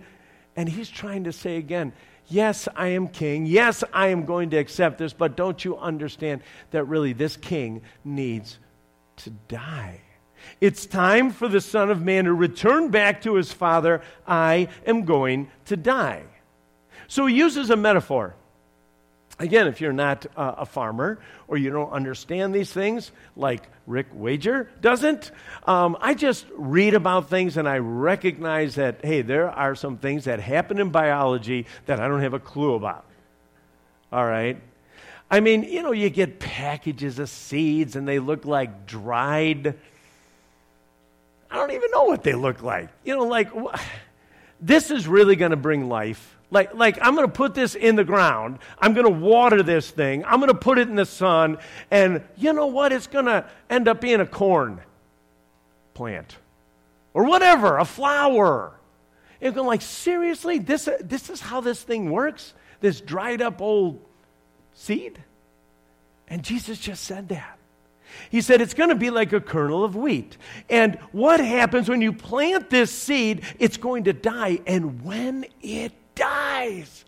and 0.54 0.68
he's 0.68 0.88
trying 0.88 1.24
to 1.24 1.32
say 1.32 1.56
again, 1.58 1.92
Yes, 2.28 2.66
I 2.74 2.88
am 2.88 3.06
king. 3.06 3.46
Yes, 3.46 3.84
I 3.92 4.08
am 4.08 4.24
going 4.24 4.50
to 4.50 4.56
accept 4.56 4.98
this, 4.98 5.12
but 5.12 5.36
don't 5.36 5.64
you 5.64 5.76
understand 5.76 6.40
that 6.72 6.84
really 6.84 7.12
this 7.12 7.36
king 7.36 7.82
needs 8.04 8.58
to 9.18 9.30
die? 9.30 10.00
It's 10.60 10.86
time 10.86 11.30
for 11.30 11.46
the 11.46 11.60
Son 11.60 11.88
of 11.88 12.02
Man 12.02 12.24
to 12.24 12.34
return 12.34 12.90
back 12.90 13.22
to 13.22 13.34
his 13.34 13.52
Father. 13.52 14.02
I 14.26 14.68
am 14.84 15.04
going 15.04 15.50
to 15.66 15.76
die. 15.76 16.24
So 17.06 17.26
he 17.26 17.36
uses 17.36 17.70
a 17.70 17.76
metaphor. 17.76 18.34
Again, 19.38 19.66
if 19.66 19.82
you're 19.82 19.92
not 19.92 20.24
uh, 20.34 20.54
a 20.58 20.66
farmer 20.66 21.18
or 21.46 21.58
you 21.58 21.70
don't 21.70 21.90
understand 21.90 22.54
these 22.54 22.72
things, 22.72 23.12
like 23.36 23.62
Rick 23.86 24.06
Wager 24.14 24.70
doesn't, 24.80 25.30
um, 25.66 25.96
I 26.00 26.14
just 26.14 26.46
read 26.56 26.94
about 26.94 27.28
things 27.28 27.58
and 27.58 27.68
I 27.68 27.78
recognize 27.78 28.76
that, 28.76 29.04
hey, 29.04 29.20
there 29.20 29.50
are 29.50 29.74
some 29.74 29.98
things 29.98 30.24
that 30.24 30.40
happen 30.40 30.78
in 30.78 30.88
biology 30.88 31.66
that 31.84 32.00
I 32.00 32.08
don't 32.08 32.22
have 32.22 32.32
a 32.32 32.38
clue 32.38 32.74
about. 32.74 33.04
All 34.10 34.24
right? 34.24 34.58
I 35.30 35.40
mean, 35.40 35.64
you 35.64 35.82
know, 35.82 35.92
you 35.92 36.08
get 36.08 36.38
packages 36.38 37.18
of 37.18 37.28
seeds 37.28 37.94
and 37.94 38.08
they 38.08 38.20
look 38.20 38.46
like 38.46 38.86
dried. 38.86 39.74
I 41.50 41.56
don't 41.56 41.72
even 41.72 41.90
know 41.90 42.04
what 42.04 42.22
they 42.22 42.34
look 42.34 42.62
like. 42.62 42.88
You 43.04 43.16
know, 43.16 43.24
like, 43.24 43.50
this 44.62 44.90
is 44.90 45.06
really 45.06 45.36
going 45.36 45.50
to 45.50 45.56
bring 45.58 45.90
life 45.90 46.35
like, 46.50 46.74
like 46.74 46.98
I'm 47.00 47.14
going 47.14 47.26
to 47.26 47.32
put 47.32 47.54
this 47.54 47.74
in 47.74 47.96
the 47.96 48.04
ground. 48.04 48.58
I'm 48.78 48.94
going 48.94 49.06
to 49.06 49.12
water 49.12 49.62
this 49.62 49.90
thing. 49.90 50.24
I'm 50.24 50.38
going 50.40 50.52
to 50.52 50.58
put 50.58 50.78
it 50.78 50.88
in 50.88 50.94
the 50.94 51.06
sun. 51.06 51.58
And 51.90 52.22
you 52.36 52.52
know 52.52 52.66
what? 52.66 52.92
It's 52.92 53.06
going 53.06 53.26
to 53.26 53.46
end 53.68 53.88
up 53.88 54.00
being 54.00 54.20
a 54.20 54.26
corn 54.26 54.80
plant 55.94 56.36
or 57.14 57.24
whatever, 57.24 57.78
a 57.78 57.84
flower. 57.84 58.72
It's 59.40 59.54
going 59.54 59.66
like, 59.66 59.82
seriously? 59.82 60.58
This, 60.58 60.88
this 61.00 61.30
is 61.30 61.40
how 61.40 61.60
this 61.60 61.82
thing 61.82 62.10
works? 62.10 62.54
This 62.80 63.00
dried 63.00 63.42
up 63.42 63.60
old 63.60 64.00
seed? 64.74 65.18
And 66.28 66.42
Jesus 66.42 66.78
just 66.78 67.04
said 67.04 67.28
that. 67.30 67.58
He 68.30 68.40
said 68.40 68.60
it's 68.60 68.74
going 68.74 68.88
to 68.88 68.96
be 68.96 69.10
like 69.10 69.32
a 69.32 69.40
kernel 69.40 69.84
of 69.84 69.96
wheat. 69.96 70.36
And 70.70 70.96
what 71.12 71.40
happens 71.40 71.88
when 71.88 72.00
you 72.00 72.12
plant 72.12 72.70
this 72.70 72.90
seed? 72.90 73.42
It's 73.58 73.76
going 73.76 74.04
to 74.04 74.12
die. 74.12 74.60
And 74.66 75.02
when 75.04 75.44
it 75.60 75.92
dies. 76.16 77.04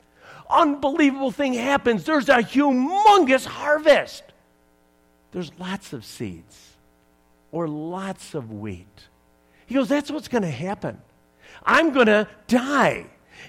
Unbelievable 0.49 1.33
thing 1.33 1.55
happens. 1.55 2.05
There's 2.05 2.29
a 2.29 2.39
humongous 2.39 3.45
harvest. 3.45 4.23
There's 5.33 5.51
lots 5.59 5.93
of 5.93 6.05
seeds 6.05 6.77
or 7.51 7.69
lots 7.69 8.35
of 8.35 8.53
wheat. 8.53 8.87
He 9.67 9.75
goes, 9.75 9.89
That's 9.89 10.11
what's 10.11 10.29
going 10.29 10.43
to 10.43 10.51
happen. 10.51 11.01
I'm 11.65 11.93
going 11.93 12.07
to 12.07 12.29
die. 12.47 13.07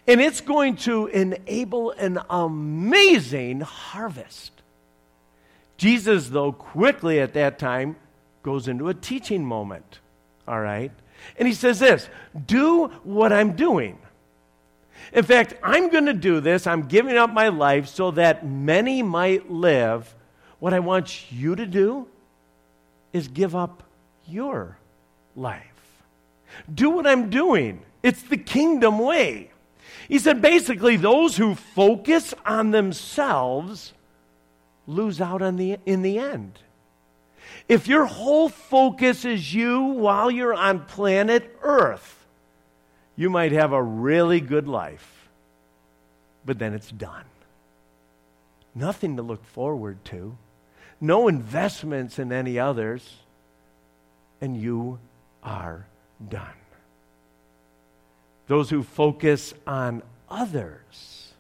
And 0.08 0.22
it's 0.22 0.42
going 0.42 0.76
to 0.78 1.08
enable 1.08 1.92
an 1.92 2.20
amazing 2.30 3.62
harvest. 3.62 4.52
Jesus, 5.78 6.30
though, 6.30 6.52
quickly 6.52 7.20
at 7.20 7.34
that 7.34 7.58
time 7.58 7.96
goes 8.44 8.68
into 8.68 8.90
a 8.90 8.94
teaching 8.94 9.46
moment. 9.46 10.00
All 10.48 10.60
right? 10.60 10.92
And 11.38 11.48
he 11.48 11.54
says 11.54 11.80
this 11.80 12.10
Do 12.46 12.88
what 13.04 13.32
I'm 13.32 13.54
doing. 13.54 13.98
In 15.14 15.24
fact, 15.24 15.56
I'm 15.64 15.90
going 15.90 16.06
to 16.06 16.14
do 16.14 16.40
this. 16.40 16.68
I'm 16.68 16.84
giving 16.84 17.18
up 17.18 17.34
my 17.34 17.50
life 17.50 17.88
so 17.88 18.12
that 18.12 18.46
many 18.46 19.02
might 19.02 19.50
live. 19.50 20.14
What 20.60 20.74
I 20.74 20.80
want 20.80 21.32
you 21.32 21.56
to 21.56 21.66
do 21.66 22.08
is 23.14 23.28
give 23.28 23.56
up 23.56 23.84
your 24.28 24.78
life. 25.36 25.64
Do 26.74 26.92
what 26.92 27.08
I'm 27.08 27.30
doing. 27.30 27.82
It's 28.04 28.22
the 28.22 28.38
kingdom 28.38 29.00
way. 29.00 29.52
He 30.08 30.20
said 30.20 30.42
basically, 30.42 30.96
those 30.96 31.38
who 31.38 31.56
focus 31.56 32.34
on 32.46 32.72
themselves 32.72 33.94
lose 34.88 35.22
out 35.22 35.42
on 35.42 35.56
the, 35.56 35.78
in 35.86 36.02
the 36.02 36.18
end. 36.18 36.60
If 37.68 37.88
your 37.88 38.06
whole 38.06 38.50
focus 38.50 39.26
is 39.26 39.54
you 39.54 39.82
while 39.82 40.32
you're 40.32 40.54
on 40.54 40.86
planet 40.86 41.58
Earth, 41.62 42.19
you 43.20 43.30
might 43.30 43.52
have 43.52 43.74
a 43.74 43.84
really 43.84 44.40
good 44.40 44.66
life, 44.66 45.28
but 46.46 46.58
then 46.58 46.74
it's 46.74 46.90
done. 46.90 47.26
Nothing 48.74 49.18
to 49.18 49.22
look 49.22 49.44
forward 49.44 50.06
to, 50.06 50.38
no 51.02 51.28
investments 51.28 52.18
in 52.18 52.32
any 52.32 52.58
others, 52.58 53.18
and 54.40 54.56
you 54.56 55.00
are 55.44 55.86
done. 56.30 56.46
Those 58.48 58.70
who 58.70 58.84
focus 58.84 59.54
on 59.68 60.02
others 60.30 61.34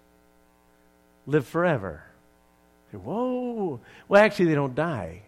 live 1.25 1.47
forever. 1.47 2.03
Whoa. 2.91 3.79
Well, 4.09 4.21
actually, 4.21 4.47
they 4.47 4.55
don't 4.55 4.75
die. 4.75 5.21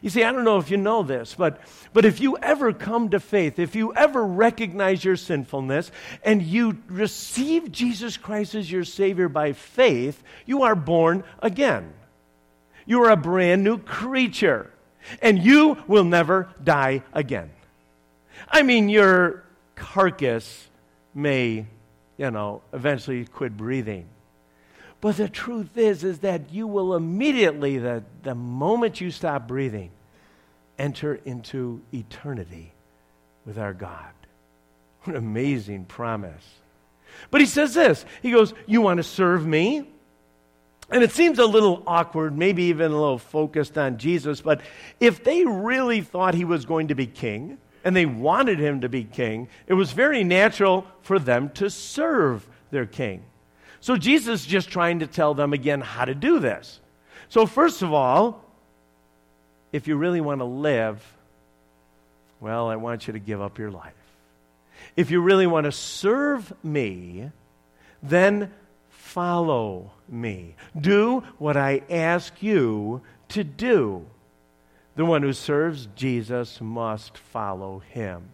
You 0.00 0.10
see, 0.10 0.24
I 0.24 0.32
don't 0.32 0.44
know 0.44 0.58
if 0.58 0.70
you 0.70 0.76
know 0.76 1.02
this, 1.02 1.34
but, 1.34 1.60
but 1.92 2.04
if 2.04 2.20
you 2.20 2.36
ever 2.38 2.72
come 2.72 3.10
to 3.10 3.20
faith, 3.20 3.58
if 3.58 3.74
you 3.74 3.94
ever 3.94 4.24
recognize 4.24 5.04
your 5.04 5.16
sinfulness, 5.16 5.90
and 6.22 6.42
you 6.42 6.78
receive 6.88 7.72
Jesus 7.72 8.16
Christ 8.16 8.54
as 8.54 8.70
your 8.70 8.84
Savior 8.84 9.28
by 9.28 9.52
faith, 9.52 10.22
you 10.46 10.62
are 10.62 10.74
born 10.74 11.24
again. 11.40 11.92
You 12.86 13.02
are 13.04 13.10
a 13.10 13.16
brand 13.16 13.64
new 13.64 13.78
creature. 13.78 14.70
and 15.22 15.42
you 15.42 15.76
will 15.86 16.04
never 16.04 16.48
die 16.62 17.02
again. 17.12 17.50
I 18.48 18.62
mean, 18.62 18.88
your 18.88 19.44
carcass 19.74 20.68
may, 21.14 21.66
you 22.16 22.30
know, 22.30 22.62
eventually 22.72 23.24
quit 23.26 23.56
breathing. 23.56 24.06
But 25.04 25.18
the 25.18 25.28
truth 25.28 25.76
is, 25.76 26.02
is 26.02 26.20
that 26.20 26.50
you 26.50 26.66
will 26.66 26.94
immediately, 26.94 27.76
the, 27.76 28.02
the 28.22 28.34
moment 28.34 29.02
you 29.02 29.10
stop 29.10 29.46
breathing, 29.46 29.90
enter 30.78 31.16
into 31.26 31.82
eternity 31.92 32.72
with 33.44 33.58
our 33.58 33.74
God. 33.74 34.14
What 35.02 35.14
an 35.14 35.22
amazing 35.22 35.84
promise. 35.84 36.42
But 37.30 37.42
he 37.42 37.46
says 37.46 37.74
this 37.74 38.06
He 38.22 38.30
goes, 38.30 38.54
You 38.66 38.80
want 38.80 38.96
to 38.96 39.02
serve 39.02 39.46
me? 39.46 39.86
And 40.88 41.04
it 41.04 41.12
seems 41.12 41.38
a 41.38 41.44
little 41.44 41.82
awkward, 41.86 42.34
maybe 42.38 42.62
even 42.62 42.90
a 42.90 42.98
little 42.98 43.18
focused 43.18 43.76
on 43.76 43.98
Jesus, 43.98 44.40
but 44.40 44.62
if 45.00 45.22
they 45.22 45.44
really 45.44 46.00
thought 46.00 46.32
he 46.32 46.46
was 46.46 46.64
going 46.64 46.88
to 46.88 46.94
be 46.94 47.06
king 47.06 47.58
and 47.84 47.94
they 47.94 48.06
wanted 48.06 48.58
him 48.58 48.80
to 48.80 48.88
be 48.88 49.04
king, 49.04 49.48
it 49.66 49.74
was 49.74 49.92
very 49.92 50.24
natural 50.24 50.86
for 51.02 51.18
them 51.18 51.50
to 51.56 51.68
serve 51.68 52.48
their 52.70 52.86
king. 52.86 53.22
So 53.84 53.98
Jesus 53.98 54.40
is 54.40 54.46
just 54.46 54.70
trying 54.70 55.00
to 55.00 55.06
tell 55.06 55.34
them 55.34 55.52
again 55.52 55.82
how 55.82 56.06
to 56.06 56.14
do 56.14 56.38
this. 56.38 56.80
So, 57.28 57.44
first 57.44 57.82
of 57.82 57.92
all, 57.92 58.42
if 59.72 59.86
you 59.86 59.96
really 59.96 60.22
want 60.22 60.40
to 60.40 60.46
live, 60.46 61.04
well, 62.40 62.68
I 62.68 62.76
want 62.76 63.06
you 63.06 63.12
to 63.12 63.18
give 63.18 63.42
up 63.42 63.58
your 63.58 63.70
life. 63.70 63.92
If 64.96 65.10
you 65.10 65.20
really 65.20 65.46
want 65.46 65.64
to 65.64 65.70
serve 65.70 66.50
me, 66.64 67.30
then 68.02 68.50
follow 68.88 69.90
me. 70.08 70.54
Do 70.80 71.22
what 71.36 71.58
I 71.58 71.82
ask 71.90 72.42
you 72.42 73.02
to 73.28 73.44
do. 73.44 74.06
The 74.96 75.04
one 75.04 75.20
who 75.20 75.34
serves 75.34 75.88
Jesus 75.94 76.58
must 76.58 77.18
follow 77.18 77.82
him. 77.90 78.30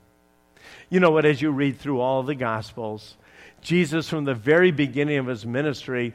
You 0.91 1.01
know 1.01 1.11
what, 1.11 1.25
as 1.25 1.43
you 1.43 1.51
read 1.51 1.81
through 1.81 1.99
all 1.99 2.23
the 2.23 2.37
Gospels, 2.37 3.17
Jesus, 3.61 4.09
from 4.09 4.25
the 4.25 4.35
very 4.35 4.71
beginning 4.71 5.19
of 5.19 5.27
his 5.27 5.45
ministry, 5.45 6.15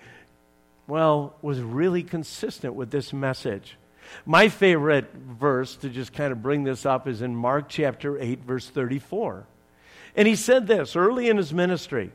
well, 0.88 1.36
was 1.42 1.60
really 1.60 2.04
consistent 2.04 2.76
with 2.76 2.92
this 2.92 3.14
message. 3.14 3.78
My 4.26 4.50
favorite 4.50 5.12
verse 5.14 5.76
to 5.78 5.90
just 5.90 6.14
kind 6.14 6.32
of 6.32 6.42
bring 6.42 6.64
this 6.64 6.86
up 6.86 7.08
is 7.08 7.22
in 7.22 7.36
Mark 7.36 7.70
chapter 7.70 8.20
8, 8.20 8.40
verse 8.42 8.70
34. 8.70 9.46
And 10.16 10.28
he 10.28 10.36
said 10.36 10.68
this 10.68 10.96
early 10.96 11.30
in 11.30 11.38
his 11.38 11.54
ministry. 11.54 12.12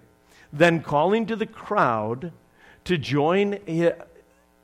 Then 0.53 0.83
calling 0.83 1.27
to 1.27 1.37
the 1.37 1.47
crowd 1.47 2.33
to 2.85 2.99
join, 2.99 3.59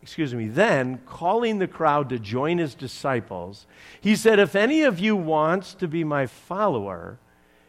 excuse 0.02 0.34
me, 0.34 0.48
then 0.48 0.98
calling 1.06 1.58
the 1.58 1.68
crowd 1.68 2.08
to 2.08 2.18
join 2.18 2.58
his 2.58 2.74
disciples, 2.74 3.66
he 4.00 4.16
said, 4.16 4.38
If 4.38 4.56
any 4.56 4.82
of 4.82 4.98
you 4.98 5.14
wants 5.14 5.74
to 5.74 5.86
be 5.86 6.02
my 6.02 6.26
follower, 6.26 7.18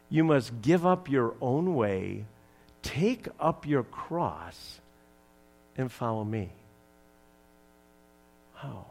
you 0.10 0.24
must 0.24 0.62
give 0.62 0.86
up 0.86 1.10
your 1.10 1.36
own 1.42 1.76
way, 1.76 2.26
take 2.88 3.28
up 3.40 3.68
your 3.68 3.84
cross, 3.84 4.80
and 5.76 5.92
follow 5.92 6.24
me. 6.24 6.50
Oh. 8.64 8.86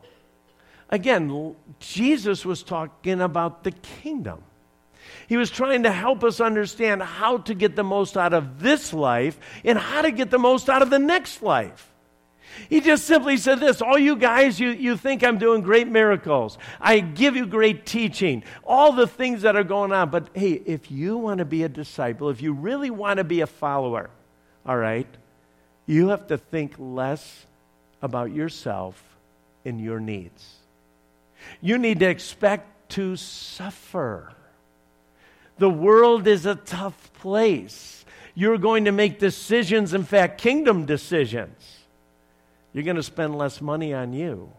Again, 0.90 1.56
Jesus 1.80 2.44
was 2.44 2.62
talking 2.62 3.20
about 3.20 3.64
the 3.64 3.72
kingdom. 3.72 4.42
He 5.28 5.36
was 5.36 5.50
trying 5.50 5.82
to 5.84 5.90
help 5.90 6.22
us 6.22 6.40
understand 6.40 7.02
how 7.02 7.38
to 7.38 7.54
get 7.54 7.74
the 7.74 7.82
most 7.82 8.16
out 8.16 8.32
of 8.32 8.60
this 8.60 8.92
life 8.92 9.38
and 9.64 9.78
how 9.78 10.02
to 10.02 10.10
get 10.12 10.30
the 10.30 10.38
most 10.38 10.68
out 10.68 10.82
of 10.82 10.90
the 10.90 10.98
next 10.98 11.42
life. 11.42 11.90
He 12.68 12.80
just 12.80 13.04
simply 13.04 13.36
said 13.36 13.60
this 13.60 13.80
All 13.82 13.98
you 13.98 14.16
guys, 14.16 14.58
you, 14.58 14.70
you 14.70 14.96
think 14.96 15.22
I'm 15.22 15.38
doing 15.38 15.62
great 15.62 15.88
miracles. 15.88 16.58
I 16.80 17.00
give 17.00 17.36
you 17.36 17.46
great 17.46 17.86
teaching, 17.86 18.44
all 18.64 18.92
the 18.92 19.06
things 19.06 19.42
that 19.42 19.56
are 19.56 19.64
going 19.64 19.92
on. 19.92 20.10
But 20.10 20.28
hey, 20.34 20.62
if 20.66 20.90
you 20.90 21.16
want 21.16 21.38
to 21.38 21.44
be 21.44 21.62
a 21.62 21.68
disciple, 21.68 22.30
if 22.30 22.42
you 22.42 22.52
really 22.52 22.90
want 22.90 23.18
to 23.18 23.24
be 23.24 23.40
a 23.40 23.46
follower, 23.46 24.10
all 24.64 24.76
right, 24.76 25.08
you 25.86 26.08
have 26.08 26.26
to 26.28 26.38
think 26.38 26.74
less 26.78 27.46
about 28.02 28.32
yourself 28.32 29.02
and 29.64 29.80
your 29.80 30.00
needs. 30.00 30.56
You 31.60 31.78
need 31.78 32.00
to 32.00 32.08
expect 32.08 32.90
to 32.90 33.16
suffer. 33.16 34.32
The 35.58 35.70
world 35.70 36.26
is 36.26 36.46
a 36.46 36.54
tough 36.54 37.12
place. 37.14 38.04
You're 38.34 38.58
going 38.58 38.84
to 38.84 38.92
make 38.92 39.18
decisions, 39.18 39.94
in 39.94 40.04
fact, 40.04 40.40
kingdom 40.40 40.84
decisions. 40.84 41.85
You're 42.76 42.84
going 42.84 42.96
to 42.96 43.02
spend 43.02 43.38
less 43.38 43.62
money 43.62 43.94
on 43.94 44.12
you. 44.12 44.52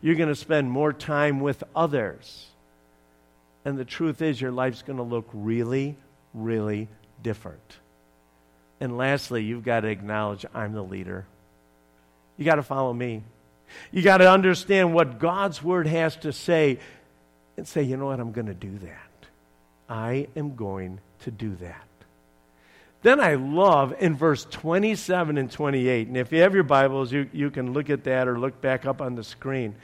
You're 0.00 0.14
going 0.14 0.30
to 0.30 0.34
spend 0.34 0.70
more 0.70 0.94
time 0.94 1.40
with 1.40 1.62
others. 1.76 2.46
And 3.66 3.76
the 3.76 3.84
truth 3.84 4.22
is, 4.22 4.40
your 4.40 4.50
life's 4.50 4.80
going 4.80 4.96
to 4.96 5.02
look 5.02 5.28
really, 5.34 5.94
really 6.32 6.88
different. 7.22 7.60
And 8.80 8.96
lastly, 8.96 9.44
you've 9.44 9.62
got 9.62 9.80
to 9.80 9.88
acknowledge 9.88 10.46
I'm 10.54 10.72
the 10.72 10.80
leader. 10.80 11.26
You 12.38 12.46
got 12.46 12.54
to 12.54 12.62
follow 12.62 12.94
me. 12.94 13.22
You 13.92 14.00
got 14.00 14.18
to 14.18 14.30
understand 14.30 14.94
what 14.94 15.18
God's 15.18 15.62
word 15.62 15.86
has 15.86 16.16
to 16.16 16.32
say 16.32 16.78
and 17.58 17.68
say, 17.68 17.82
you 17.82 17.98
know 17.98 18.06
what, 18.06 18.20
I'm 18.20 18.32
going 18.32 18.46
to 18.46 18.54
do 18.54 18.78
that. 18.78 19.26
I 19.86 20.28
am 20.34 20.56
going 20.56 20.98
to 21.24 21.30
do 21.30 21.56
that. 21.56 21.84
Then 23.04 23.20
I 23.20 23.34
love 23.34 23.94
in 23.98 24.16
verse 24.16 24.46
27 24.46 25.36
and 25.36 25.50
28, 25.50 26.08
and 26.08 26.16
if 26.16 26.32
you 26.32 26.40
have 26.40 26.54
your 26.54 26.62
Bibles, 26.64 27.12
you, 27.12 27.28
you 27.34 27.50
can 27.50 27.74
look 27.74 27.90
at 27.90 28.04
that 28.04 28.26
or 28.26 28.38
look 28.38 28.62
back 28.62 28.86
up 28.86 29.02
on 29.02 29.14
the 29.14 29.22
screen. 29.22 29.74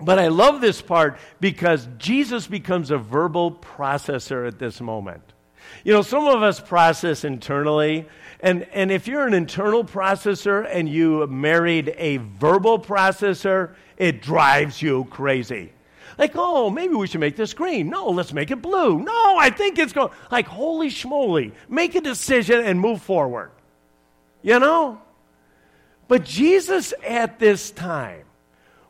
But 0.00 0.20
I 0.20 0.28
love 0.28 0.60
this 0.60 0.80
part 0.80 1.18
because 1.40 1.88
Jesus 1.98 2.46
becomes 2.46 2.92
a 2.92 2.96
verbal 2.96 3.50
processor 3.50 4.46
at 4.46 4.60
this 4.60 4.80
moment. 4.80 5.24
You 5.82 5.92
know, 5.92 6.02
some 6.02 6.28
of 6.28 6.44
us 6.44 6.60
process 6.60 7.24
internally, 7.24 8.06
and, 8.38 8.68
and 8.72 8.92
if 8.92 9.08
you're 9.08 9.26
an 9.26 9.34
internal 9.34 9.82
processor 9.82 10.64
and 10.72 10.88
you 10.88 11.26
married 11.26 11.92
a 11.98 12.18
verbal 12.18 12.78
processor, 12.78 13.74
it 13.96 14.22
drives 14.22 14.80
you 14.80 15.08
crazy. 15.10 15.72
Like, 16.18 16.32
oh, 16.34 16.70
maybe 16.70 16.94
we 16.94 17.06
should 17.06 17.20
make 17.20 17.36
this 17.36 17.54
green. 17.54 17.88
No, 17.88 18.08
let's 18.10 18.32
make 18.32 18.50
it 18.50 18.62
blue. 18.62 18.98
No, 19.00 19.36
I 19.38 19.50
think 19.50 19.78
it's 19.78 19.92
going. 19.92 20.10
Like, 20.30 20.46
holy 20.46 20.88
schmoly. 20.88 21.52
Make 21.68 21.94
a 21.94 22.00
decision 22.00 22.60
and 22.60 22.80
move 22.80 23.02
forward. 23.02 23.50
You 24.42 24.58
know? 24.58 25.00
But 26.08 26.24
Jesus 26.24 26.92
at 27.06 27.38
this 27.38 27.70
time, 27.70 28.24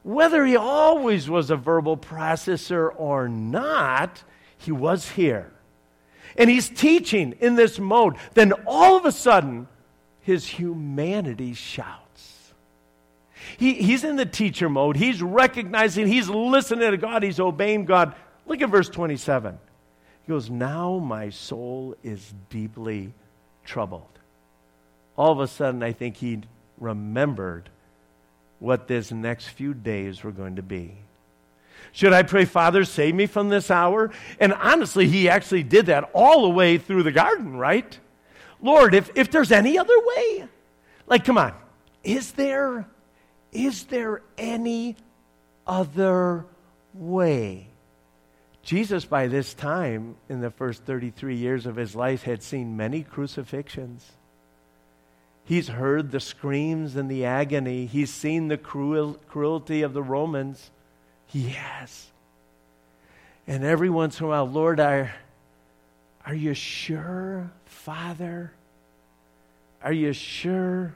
whether 0.02 0.44
he 0.44 0.56
always 0.56 1.28
was 1.28 1.50
a 1.50 1.56
verbal 1.56 1.96
processor 1.96 2.90
or 2.96 3.28
not, 3.28 4.22
he 4.56 4.72
was 4.72 5.11
here. 5.11 5.52
And 6.37 6.48
he's 6.48 6.68
teaching 6.68 7.35
in 7.40 7.56
this 7.56 7.78
mode. 7.78 8.16
Then 8.35 8.52
all 8.66 8.96
of 8.96 9.04
a 9.04 9.12
sudden, 9.12 9.68
his 10.20 10.46
humanity 10.46 11.54
shouts. 11.54 11.99
He, 13.56 13.74
he's 13.74 14.04
in 14.04 14.16
the 14.16 14.26
teacher 14.26 14.68
mode. 14.68 14.96
He's 14.96 15.22
recognizing, 15.22 16.06
he's 16.06 16.28
listening 16.28 16.90
to 16.90 16.96
God, 16.96 17.22
he's 17.22 17.40
obeying 17.40 17.84
God. 17.84 18.14
Look 18.46 18.62
at 18.62 18.68
verse 18.68 18.88
27. 18.88 19.58
He 20.26 20.30
goes, 20.30 20.50
Now 20.50 20.98
my 20.98 21.30
soul 21.30 21.96
is 22.02 22.34
deeply 22.48 23.12
troubled. 23.64 24.06
All 25.16 25.32
of 25.32 25.40
a 25.40 25.46
sudden, 25.46 25.82
I 25.82 25.92
think 25.92 26.16
he 26.16 26.40
remembered 26.78 27.68
what 28.58 28.88
this 28.88 29.10
next 29.10 29.48
few 29.48 29.74
days 29.74 30.22
were 30.22 30.32
going 30.32 30.56
to 30.56 30.62
be. 30.62 30.96
Should 31.92 32.12
I 32.12 32.22
pray, 32.22 32.44
Father, 32.44 32.84
save 32.84 33.14
me 33.14 33.26
from 33.26 33.48
this 33.48 33.70
hour? 33.70 34.10
And 34.38 34.52
honestly, 34.52 35.08
he 35.08 35.28
actually 35.28 35.62
did 35.62 35.86
that 35.86 36.08
all 36.12 36.42
the 36.42 36.50
way 36.50 36.78
through 36.78 37.02
the 37.02 37.12
garden, 37.12 37.56
right? 37.56 37.98
Lord, 38.62 38.94
if, 38.94 39.10
if 39.14 39.30
there's 39.30 39.50
any 39.50 39.78
other 39.78 39.94
way, 39.98 40.48
like, 41.06 41.24
come 41.24 41.38
on, 41.38 41.54
is 42.04 42.32
there? 42.32 42.86
Is 43.52 43.84
there 43.84 44.22
any 44.38 44.96
other 45.66 46.46
way? 46.94 47.68
Jesus, 48.62 49.04
by 49.04 49.26
this 49.26 49.54
time, 49.54 50.16
in 50.28 50.40
the 50.40 50.50
first 50.50 50.84
33 50.84 51.36
years 51.36 51.66
of 51.66 51.76
his 51.76 51.96
life, 51.96 52.22
had 52.22 52.42
seen 52.42 52.76
many 52.76 53.02
crucifixions. 53.02 54.12
He's 55.44 55.68
heard 55.68 56.10
the 56.10 56.20
screams 56.20 56.94
and 56.94 57.10
the 57.10 57.24
agony. 57.24 57.86
He's 57.86 58.12
seen 58.12 58.48
the 58.48 58.58
cruel, 58.58 59.14
cruelty 59.28 59.82
of 59.82 59.94
the 59.94 60.02
Romans. 60.02 60.70
He 61.26 61.48
has. 61.48 62.06
And 63.46 63.64
every 63.64 63.90
once 63.90 64.20
in 64.20 64.26
a 64.26 64.28
while, 64.28 64.46
Lord, 64.46 64.78
are, 64.78 65.12
are 66.24 66.34
you 66.34 66.54
sure, 66.54 67.50
Father? 67.64 68.52
Are 69.82 69.92
you 69.92 70.12
sure? 70.12 70.94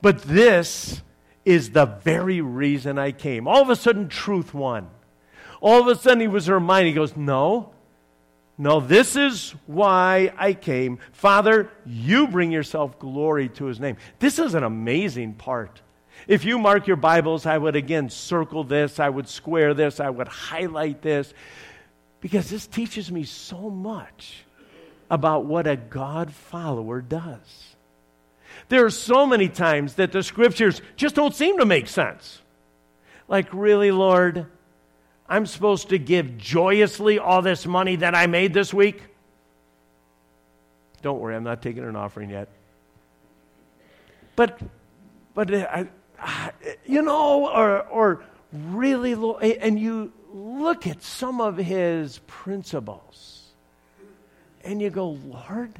But 0.00 0.22
this 0.22 1.02
is 1.48 1.70
the 1.70 1.86
very 1.86 2.42
reason 2.42 2.98
I 2.98 3.12
came. 3.12 3.48
All 3.48 3.62
of 3.62 3.70
a 3.70 3.76
sudden, 3.76 4.08
truth 4.08 4.52
won. 4.52 4.90
All 5.62 5.80
of 5.80 5.88
a 5.88 5.98
sudden, 5.98 6.20
he 6.20 6.28
was 6.28 6.48
reminded. 6.50 6.90
He 6.90 6.94
goes, 6.94 7.16
No, 7.16 7.72
no, 8.58 8.80
this 8.80 9.16
is 9.16 9.54
why 9.66 10.30
I 10.36 10.52
came. 10.52 10.98
Father, 11.12 11.70
you 11.86 12.28
bring 12.28 12.52
yourself 12.52 12.98
glory 12.98 13.48
to 13.50 13.64
his 13.64 13.80
name. 13.80 13.96
This 14.18 14.38
is 14.38 14.54
an 14.54 14.62
amazing 14.62 15.34
part. 15.34 15.80
If 16.26 16.44
you 16.44 16.58
mark 16.58 16.86
your 16.86 16.96
Bibles, 16.96 17.46
I 17.46 17.56
would 17.56 17.76
again 17.76 18.10
circle 18.10 18.64
this, 18.64 19.00
I 19.00 19.08
would 19.08 19.28
square 19.28 19.72
this, 19.72 20.00
I 20.00 20.10
would 20.10 20.28
highlight 20.28 21.00
this, 21.00 21.32
because 22.20 22.50
this 22.50 22.66
teaches 22.66 23.10
me 23.10 23.24
so 23.24 23.70
much 23.70 24.44
about 25.10 25.46
what 25.46 25.66
a 25.66 25.76
God 25.76 26.30
follower 26.30 27.00
does. 27.00 27.67
There 28.68 28.84
are 28.84 28.90
so 28.90 29.26
many 29.26 29.48
times 29.48 29.94
that 29.94 30.12
the 30.12 30.22
scriptures 30.22 30.82
just 30.96 31.14
don't 31.14 31.34
seem 31.34 31.58
to 31.58 31.64
make 31.64 31.88
sense. 31.88 32.42
Like, 33.26 33.52
really, 33.52 33.90
Lord, 33.90 34.46
I'm 35.28 35.46
supposed 35.46 35.90
to 35.90 35.98
give 35.98 36.38
joyously 36.38 37.18
all 37.18 37.42
this 37.42 37.66
money 37.66 37.96
that 37.96 38.14
I 38.14 38.26
made 38.26 38.54
this 38.54 38.72
week? 38.72 39.02
Don't 41.02 41.20
worry, 41.20 41.36
I'm 41.36 41.44
not 41.44 41.62
taking 41.62 41.84
an 41.84 41.96
offering 41.96 42.30
yet. 42.30 42.48
But, 44.36 44.58
but 45.34 45.52
uh, 45.52 45.84
I, 46.20 46.52
you 46.86 47.02
know, 47.02 47.48
or, 47.48 47.82
or 47.82 48.24
really, 48.52 49.12
and 49.58 49.78
you 49.78 50.12
look 50.32 50.86
at 50.86 51.02
some 51.02 51.40
of 51.40 51.56
his 51.56 52.18
principles 52.26 53.48
and 54.64 54.80
you 54.80 54.90
go, 54.90 55.10
Lord, 55.10 55.72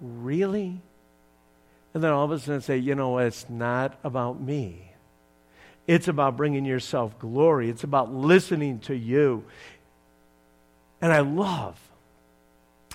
really? 0.00 0.80
And 1.94 2.02
then 2.02 2.10
all 2.10 2.24
of 2.24 2.30
a 2.30 2.38
sudden 2.38 2.60
say, 2.60 2.78
you 2.78 2.94
know, 2.94 3.18
it's 3.18 3.48
not 3.50 3.98
about 4.02 4.40
me. 4.40 4.92
It's 5.86 6.08
about 6.08 6.36
bringing 6.36 6.64
yourself 6.64 7.18
glory. 7.18 7.68
It's 7.68 7.84
about 7.84 8.12
listening 8.14 8.78
to 8.80 8.96
you. 8.96 9.44
And 11.00 11.12
I 11.12 11.20
love, 11.20 11.78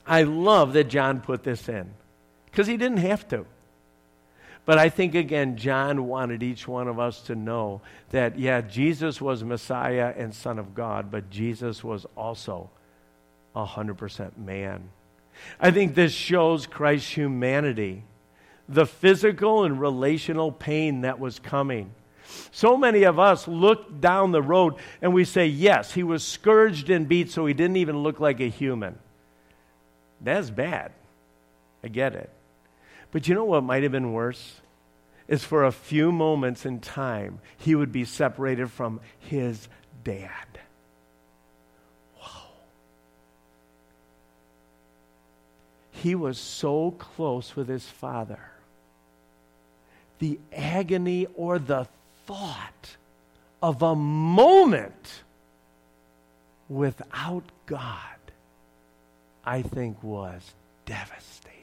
I 0.05 0.23
love 0.23 0.73
that 0.73 0.85
John 0.85 1.19
put 1.19 1.43
this 1.43 1.67
in 1.67 1.93
because 2.45 2.67
he 2.67 2.77
didn't 2.77 2.97
have 2.97 3.27
to. 3.29 3.45
But 4.65 4.77
I 4.77 4.89
think, 4.89 5.15
again, 5.15 5.55
John 5.55 6.07
wanted 6.07 6.43
each 6.43 6.67
one 6.67 6.89
of 6.89 6.99
us 6.99 7.21
to 7.23 7.35
know 7.35 7.81
that, 8.09 8.37
yeah, 8.37 8.59
Jesus 8.59 9.21
was 9.21 9.41
Messiah 9.41 10.13
and 10.17 10.35
Son 10.35 10.59
of 10.59 10.75
God, 10.75 11.09
but 11.09 11.29
Jesus 11.29 11.85
was 11.85 12.05
also 12.17 12.69
100% 13.55 14.37
man. 14.37 14.89
I 15.59 15.71
think 15.71 15.95
this 15.95 16.11
shows 16.11 16.65
Christ's 16.65 17.11
humanity, 17.11 18.03
the 18.69 18.85
physical 18.85 19.63
and 19.63 19.79
relational 19.79 20.51
pain 20.51 21.01
that 21.01 21.19
was 21.19 21.39
coming. 21.39 21.91
So 22.51 22.75
many 22.77 23.03
of 23.03 23.19
us 23.19 23.47
look 23.47 24.01
down 24.01 24.31
the 24.31 24.41
road 24.41 24.75
and 25.01 25.13
we 25.13 25.23
say, 25.23 25.47
yes, 25.47 25.93
he 25.93 26.03
was 26.03 26.25
scourged 26.25 26.89
and 26.89 27.07
beat, 27.07 27.31
so 27.31 27.45
he 27.45 27.53
didn't 27.53 27.77
even 27.77 27.99
look 27.99 28.19
like 28.19 28.39
a 28.39 28.49
human. 28.49 28.99
That's 30.19 30.49
bad. 30.49 30.91
I 31.83 31.87
get 31.87 32.15
it. 32.15 32.29
But 33.11 33.27
you 33.27 33.35
know 33.35 33.45
what 33.45 33.63
might 33.63 33.83
have 33.83 33.91
been 33.91 34.13
worse? 34.13 34.61
Is 35.27 35.43
for 35.43 35.63
a 35.63 35.71
few 35.71 36.11
moments 36.11 36.65
in 36.65 36.79
time, 36.79 37.39
he 37.57 37.75
would 37.75 37.91
be 37.91 38.05
separated 38.05 38.71
from 38.71 38.99
his 39.19 39.67
dad. 40.03 40.59
Wow. 42.19 42.47
He 45.91 46.15
was 46.15 46.37
so 46.37 46.91
close 46.91 47.55
with 47.55 47.67
his 47.67 47.85
father. 47.85 48.39
The 50.19 50.39
agony 50.51 51.27
or 51.35 51.59
the 51.59 51.87
thought 52.25 52.97
of 53.61 53.81
a 53.81 53.95
moment 53.95 55.23
without 56.69 57.43
God, 57.65 58.01
I 59.45 59.61
think 59.61 60.01
was 60.03 60.53
devastating. 60.85 61.57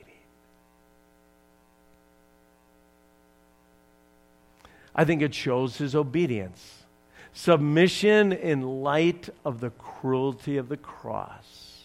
I 4.95 5.05
think 5.05 5.23
it 5.23 5.35
shows 5.35 5.77
his 5.77 5.95
obedience. 5.95 6.85
Submission 7.33 8.33
in 8.33 8.63
light 8.63 9.29
of 9.45 9.61
the 9.61 9.71
cruelty 9.71 10.57
of 10.57 10.69
the 10.69 10.77
cross. 10.77 11.83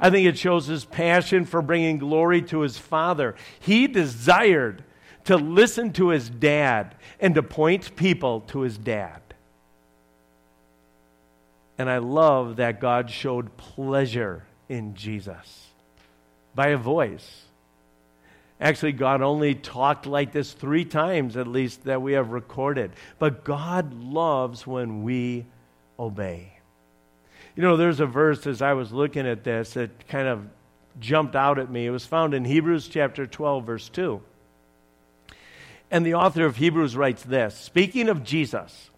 I 0.00 0.08
think 0.10 0.26
it 0.26 0.38
shows 0.38 0.66
his 0.66 0.84
passion 0.84 1.44
for 1.44 1.60
bringing 1.60 1.98
glory 1.98 2.40
to 2.42 2.60
his 2.60 2.78
father. 2.78 3.34
He 3.60 3.86
desired 3.86 4.82
to 5.24 5.36
listen 5.36 5.92
to 5.94 6.08
his 6.08 6.28
dad 6.28 6.94
and 7.20 7.34
to 7.34 7.42
point 7.42 7.94
people 7.96 8.40
to 8.48 8.60
his 8.60 8.76
dad. 8.76 9.20
And 11.78 11.88
I 11.88 11.98
love 11.98 12.56
that 12.56 12.80
God 12.80 13.10
showed 13.10 13.56
pleasure 13.56 14.44
in 14.68 14.94
Jesus 14.94 15.68
by 16.54 16.68
a 16.68 16.76
voice. 16.76 17.42
Actually, 18.60 18.92
God 18.92 19.22
only 19.22 19.56
talked 19.56 20.06
like 20.06 20.30
this 20.30 20.52
three 20.52 20.84
times, 20.84 21.36
at 21.36 21.48
least, 21.48 21.84
that 21.84 22.00
we 22.00 22.12
have 22.12 22.30
recorded. 22.30 22.92
But 23.18 23.42
God 23.42 23.92
loves 23.92 24.66
when 24.66 25.02
we 25.02 25.46
obey. 25.98 26.52
You 27.56 27.62
know, 27.62 27.76
there's 27.76 28.00
a 28.00 28.06
verse 28.06 28.46
as 28.46 28.62
I 28.62 28.74
was 28.74 28.92
looking 28.92 29.26
at 29.26 29.42
this 29.42 29.74
that 29.74 30.06
kind 30.08 30.28
of 30.28 30.46
jumped 31.00 31.34
out 31.34 31.58
at 31.58 31.70
me. 31.70 31.86
It 31.86 31.90
was 31.90 32.06
found 32.06 32.34
in 32.34 32.44
Hebrews 32.44 32.88
chapter 32.88 33.26
12, 33.26 33.66
verse 33.66 33.88
2. 33.88 34.22
And 35.92 36.06
the 36.06 36.14
author 36.14 36.46
of 36.46 36.56
Hebrews 36.56 36.96
writes 36.96 37.22
this 37.22 37.54
Speaking 37.54 38.08
of 38.08 38.24
Jesus, 38.24 38.90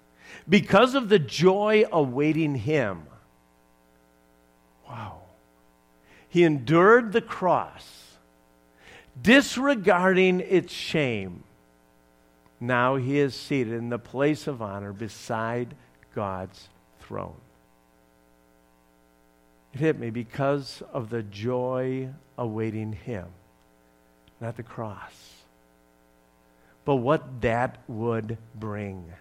because 0.48 0.94
of 0.94 1.08
the 1.08 1.18
joy 1.18 1.84
awaiting 1.90 2.54
him, 2.54 3.02
wow, 4.88 5.22
he 6.28 6.44
endured 6.44 7.12
the 7.12 7.20
cross, 7.20 8.16
disregarding 9.20 10.38
its 10.38 10.72
shame. 10.72 11.42
Now 12.60 12.94
he 12.94 13.18
is 13.18 13.34
seated 13.34 13.72
in 13.74 13.88
the 13.88 13.98
place 13.98 14.46
of 14.46 14.62
honor 14.62 14.92
beside 14.92 15.74
God's 16.14 16.68
throne. 17.00 17.40
It 19.72 19.80
hit 19.80 19.98
me 19.98 20.10
because 20.10 20.80
of 20.92 21.10
the 21.10 21.24
joy 21.24 22.10
awaiting 22.38 22.92
him, 22.92 23.26
not 24.40 24.56
the 24.56 24.62
cross 24.62 25.33
but 26.84 26.96
what 26.96 27.40
that 27.40 27.78
would 27.88 28.38
bring. 28.54 29.12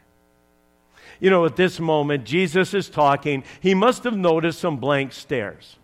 You 1.20 1.30
know, 1.30 1.46
at 1.46 1.56
this 1.56 1.80
moment, 1.80 2.26
Jesus 2.26 2.74
is 2.74 2.90
talking. 2.90 3.44
He 3.60 3.74
must 3.74 4.04
have 4.04 4.18
noticed 4.18 4.60
some 4.60 4.78
blank 4.78 5.14
stares. 5.14 5.78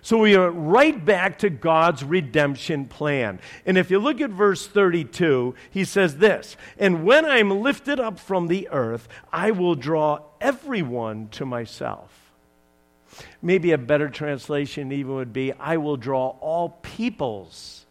So 0.00 0.18
we 0.18 0.36
are 0.36 0.50
right 0.50 1.04
back 1.04 1.38
to 1.38 1.50
God's 1.50 2.04
redemption 2.04 2.84
plan. 2.84 3.40
And 3.66 3.76
if 3.76 3.90
you 3.90 3.98
look 3.98 4.20
at 4.20 4.30
verse 4.30 4.66
32, 4.66 5.54
he 5.70 5.84
says 5.84 6.18
this 6.18 6.56
And 6.78 7.04
when 7.04 7.24
I'm 7.24 7.62
lifted 7.62 7.98
up 7.98 8.20
from 8.20 8.46
the 8.46 8.68
earth, 8.70 9.08
I 9.32 9.50
will 9.50 9.74
draw 9.74 10.20
everyone 10.40 11.28
to 11.30 11.44
myself. 11.44 12.32
Maybe 13.42 13.72
a 13.72 13.78
better 13.78 14.08
translation 14.08 14.92
even 14.92 15.14
would 15.14 15.32
be 15.32 15.52
I 15.54 15.78
will 15.78 15.96
draw 15.96 16.28
all 16.40 16.68
peoples 16.82 17.86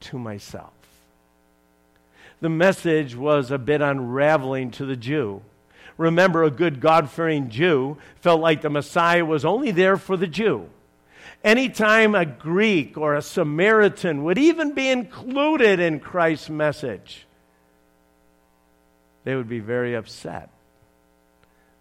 to 0.00 0.18
myself 0.18 0.79
the 2.40 2.48
message 2.48 3.14
was 3.14 3.50
a 3.50 3.58
bit 3.58 3.80
unraveling 3.80 4.70
to 4.72 4.86
the 4.86 4.96
Jew. 4.96 5.42
Remember, 5.98 6.42
a 6.42 6.50
good 6.50 6.80
God 6.80 7.10
fearing 7.10 7.50
Jew 7.50 7.98
felt 8.16 8.40
like 8.40 8.62
the 8.62 8.70
Messiah 8.70 9.24
was 9.24 9.44
only 9.44 9.70
there 9.70 9.96
for 9.96 10.16
the 10.16 10.26
Jew. 10.26 10.70
Anytime 11.44 12.14
a 12.14 12.24
Greek 12.24 12.96
or 12.96 13.14
a 13.14 13.22
Samaritan 13.22 14.24
would 14.24 14.38
even 14.38 14.72
be 14.72 14.88
included 14.88 15.80
in 15.80 16.00
Christ's 16.00 16.50
message, 16.50 17.26
they 19.24 19.34
would 19.34 19.48
be 19.48 19.60
very 19.60 19.94
upset. 19.94 20.50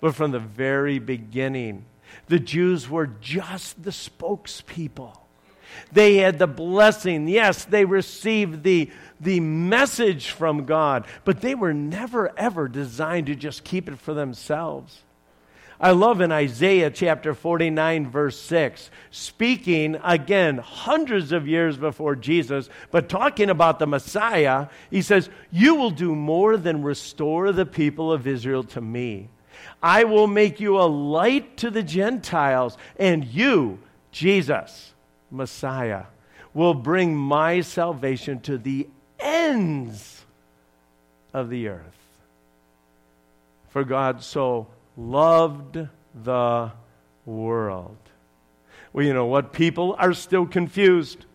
But 0.01 0.15
from 0.15 0.31
the 0.31 0.39
very 0.39 0.99
beginning, 0.99 1.85
the 2.27 2.39
Jews 2.39 2.89
were 2.89 3.07
just 3.07 3.83
the 3.83 3.91
spokespeople. 3.91 5.17
They 5.91 6.17
had 6.17 6.39
the 6.39 6.47
blessing. 6.47 7.27
Yes, 7.27 7.65
they 7.65 7.85
received 7.85 8.63
the, 8.63 8.89
the 9.19 9.39
message 9.39 10.29
from 10.29 10.65
God, 10.65 11.05
but 11.25 11.41
they 11.41 11.55
were 11.55 11.73
never, 11.73 12.31
ever 12.37 12.67
designed 12.67 13.27
to 13.27 13.35
just 13.35 13.63
keep 13.63 13.89
it 13.89 13.99
for 13.99 14.13
themselves. 14.13 15.03
I 15.81 15.91
love 15.91 16.19
in 16.19 16.31
Isaiah 16.31 16.91
chapter 16.91 17.33
49, 17.33 18.09
verse 18.09 18.37
6, 18.41 18.91
speaking 19.11 19.97
again 20.03 20.57
hundreds 20.57 21.31
of 21.31 21.47
years 21.47 21.77
before 21.77 22.17
Jesus, 22.17 22.69
but 22.91 23.07
talking 23.07 23.49
about 23.49 23.79
the 23.79 23.87
Messiah, 23.87 24.67
he 24.91 25.01
says, 25.01 25.29
You 25.51 25.75
will 25.75 25.91
do 25.91 26.15
more 26.15 26.57
than 26.57 26.83
restore 26.83 27.53
the 27.53 27.65
people 27.65 28.11
of 28.11 28.27
Israel 28.27 28.63
to 28.65 28.81
me. 28.81 29.29
I 29.81 30.03
will 30.03 30.27
make 30.27 30.59
you 30.59 30.77
a 30.77 30.83
light 30.83 31.55
to 31.57 31.71
the 31.71 31.83
Gentiles, 31.83 32.77
and 32.97 33.23
you, 33.23 33.79
Jesus, 34.11 34.93
Messiah, 35.31 36.05
will 36.53 36.73
bring 36.73 37.15
my 37.15 37.61
salvation 37.61 38.39
to 38.41 38.57
the 38.57 38.87
ends 39.19 40.25
of 41.33 41.49
the 41.49 41.67
earth. 41.67 41.83
For 43.69 43.83
God 43.83 44.23
so 44.23 44.67
loved 44.97 45.77
the 46.23 46.71
world. 47.25 47.97
Well, 48.91 49.05
you 49.05 49.13
know 49.13 49.27
what? 49.27 49.53
People 49.53 49.95
are 49.99 50.13
still 50.13 50.47
confused. 50.47 51.25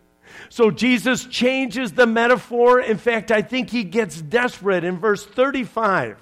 So 0.49 0.69
Jesus 0.69 1.25
changes 1.25 1.93
the 1.93 2.05
metaphor. 2.05 2.81
In 2.81 2.97
fact, 2.97 3.31
I 3.31 3.41
think 3.41 3.69
he 3.69 3.83
gets 3.83 4.21
desperate 4.21 4.83
in 4.83 4.99
verse 4.99 5.25
35. 5.25 6.21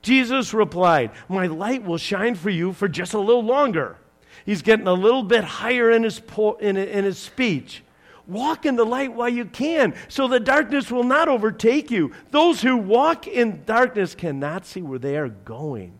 Jesus 0.00 0.52
replied, 0.52 1.12
My 1.28 1.46
light 1.46 1.84
will 1.84 1.98
shine 1.98 2.34
for 2.34 2.50
you 2.50 2.72
for 2.72 2.88
just 2.88 3.14
a 3.14 3.20
little 3.20 3.44
longer. 3.44 3.98
He's 4.44 4.62
getting 4.62 4.86
a 4.86 4.92
little 4.92 5.22
bit 5.22 5.44
higher 5.44 5.90
in 5.90 6.02
his, 6.02 6.20
po- 6.20 6.54
in, 6.54 6.76
in 6.76 7.04
his 7.04 7.18
speech. 7.18 7.82
Walk 8.26 8.66
in 8.66 8.76
the 8.76 8.84
light 8.84 9.12
while 9.12 9.28
you 9.28 9.44
can, 9.44 9.94
so 10.08 10.28
the 10.28 10.40
darkness 10.40 10.90
will 10.90 11.04
not 11.04 11.28
overtake 11.28 11.90
you. 11.90 12.12
Those 12.30 12.62
who 12.62 12.76
walk 12.76 13.26
in 13.26 13.64
darkness 13.64 14.14
cannot 14.14 14.64
see 14.64 14.82
where 14.82 14.98
they 14.98 15.16
are 15.16 15.28
going. 15.28 15.98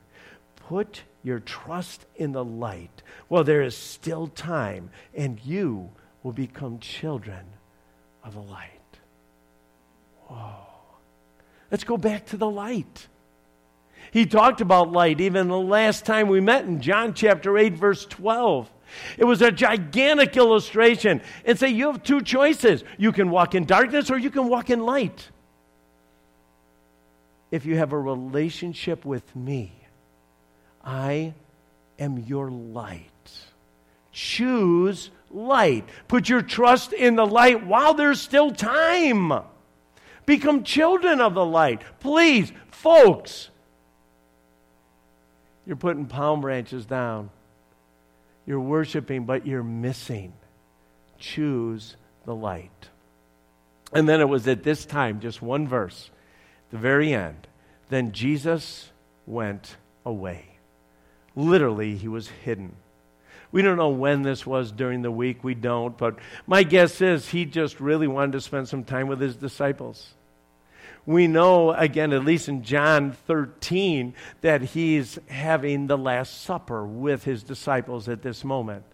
Put 0.57 1.03
your 1.22 1.40
trust 1.40 2.07
in 2.16 2.32
the 2.32 2.45
light 2.45 3.03
while 3.28 3.45
there 3.45 3.62
is 3.62 3.76
still 3.76 4.28
time, 4.28 4.90
and 5.14 5.40
you 5.45 5.90
will 6.22 6.32
become 6.32 6.78
children 6.78 7.45
of 8.22 8.34
the 8.34 8.40
light. 8.40 8.70
Whoa. 10.26 10.66
Let's 11.70 11.84
go 11.84 11.97
back 11.97 12.26
to 12.26 12.36
the 12.36 12.49
light. 12.49 13.09
He 14.12 14.26
talked 14.26 14.60
about 14.60 14.92
light 14.92 15.22
even 15.22 15.48
the 15.48 15.58
last 15.58 16.04
time 16.04 16.28
we 16.28 16.38
met 16.38 16.66
in 16.66 16.82
John 16.82 17.14
chapter 17.14 17.56
8, 17.56 17.72
verse 17.72 18.04
12. 18.04 18.70
It 19.16 19.24
was 19.24 19.40
a 19.40 19.50
gigantic 19.50 20.36
illustration 20.36 21.22
and 21.46 21.58
say, 21.58 21.70
You 21.70 21.86
have 21.86 22.02
two 22.02 22.20
choices. 22.20 22.84
You 22.98 23.10
can 23.10 23.30
walk 23.30 23.54
in 23.54 23.64
darkness 23.64 24.10
or 24.10 24.18
you 24.18 24.28
can 24.28 24.48
walk 24.48 24.68
in 24.68 24.80
light. 24.80 25.30
If 27.50 27.64
you 27.64 27.78
have 27.78 27.94
a 27.94 27.98
relationship 27.98 29.06
with 29.06 29.34
me, 29.34 29.72
I 30.84 31.32
am 31.98 32.18
your 32.18 32.50
light. 32.50 33.08
Choose 34.12 35.10
light. 35.30 35.88
Put 36.06 36.28
your 36.28 36.42
trust 36.42 36.92
in 36.92 37.16
the 37.16 37.26
light 37.26 37.64
while 37.64 37.94
there's 37.94 38.20
still 38.20 38.50
time. 38.50 39.32
Become 40.26 40.64
children 40.64 41.22
of 41.22 41.32
the 41.32 41.46
light. 41.46 41.80
Please, 41.98 42.52
folks, 42.70 43.48
you're 45.66 45.76
putting 45.76 46.06
palm 46.06 46.40
branches 46.40 46.86
down. 46.86 47.30
You're 48.46 48.60
worshiping, 48.60 49.24
but 49.24 49.46
you're 49.46 49.62
missing. 49.62 50.32
Choose 51.18 51.96
the 52.24 52.34
light. 52.34 52.88
And 53.92 54.08
then 54.08 54.20
it 54.20 54.28
was 54.28 54.48
at 54.48 54.62
this 54.62 54.84
time, 54.84 55.20
just 55.20 55.42
one 55.42 55.68
verse, 55.68 56.10
the 56.70 56.78
very 56.78 57.12
end. 57.12 57.46
Then 57.88 58.12
Jesus 58.12 58.90
went 59.26 59.76
away. 60.04 60.46
Literally, 61.36 61.96
he 61.96 62.08
was 62.08 62.28
hidden. 62.28 62.74
We 63.52 63.60
don't 63.60 63.76
know 63.76 63.90
when 63.90 64.22
this 64.22 64.46
was 64.46 64.72
during 64.72 65.02
the 65.02 65.10
week. 65.10 65.44
We 65.44 65.54
don't. 65.54 65.96
But 65.96 66.18
my 66.46 66.62
guess 66.62 67.00
is 67.02 67.28
he 67.28 67.44
just 67.44 67.80
really 67.80 68.08
wanted 68.08 68.32
to 68.32 68.40
spend 68.40 68.68
some 68.68 68.82
time 68.82 69.08
with 69.08 69.20
his 69.20 69.36
disciples. 69.36 70.14
We 71.05 71.26
know, 71.26 71.72
again, 71.72 72.12
at 72.12 72.24
least 72.24 72.48
in 72.48 72.62
John 72.62 73.12
13, 73.26 74.14
that 74.40 74.62
he's 74.62 75.18
having 75.28 75.88
the 75.88 75.98
Last 75.98 76.42
Supper 76.42 76.86
with 76.86 77.24
his 77.24 77.42
disciples 77.42 78.09
at 78.09 78.22
this 78.22 78.44
moment. 78.44 78.84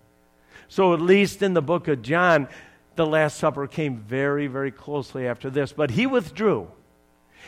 So, 0.68 0.94
at 0.94 1.00
least 1.00 1.42
in 1.42 1.54
the 1.54 1.62
book 1.62 1.86
of 1.88 2.02
John, 2.02 2.48
the 2.96 3.06
Last 3.06 3.38
Supper 3.38 3.66
came 3.66 3.98
very, 3.98 4.46
very 4.46 4.70
closely 4.70 5.26
after 5.26 5.50
this. 5.50 5.72
But 5.72 5.90
he 5.90 6.06
withdrew. 6.06 6.68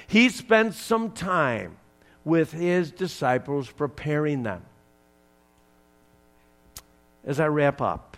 He 0.06 0.28
spent 0.28 0.74
some 0.74 1.10
time 1.10 1.76
with 2.24 2.52
his 2.52 2.90
disciples 2.90 3.70
preparing 3.70 4.42
them 4.42 4.62
as 7.24 7.40
I 7.40 7.46
wrap 7.46 7.80
up, 7.80 8.16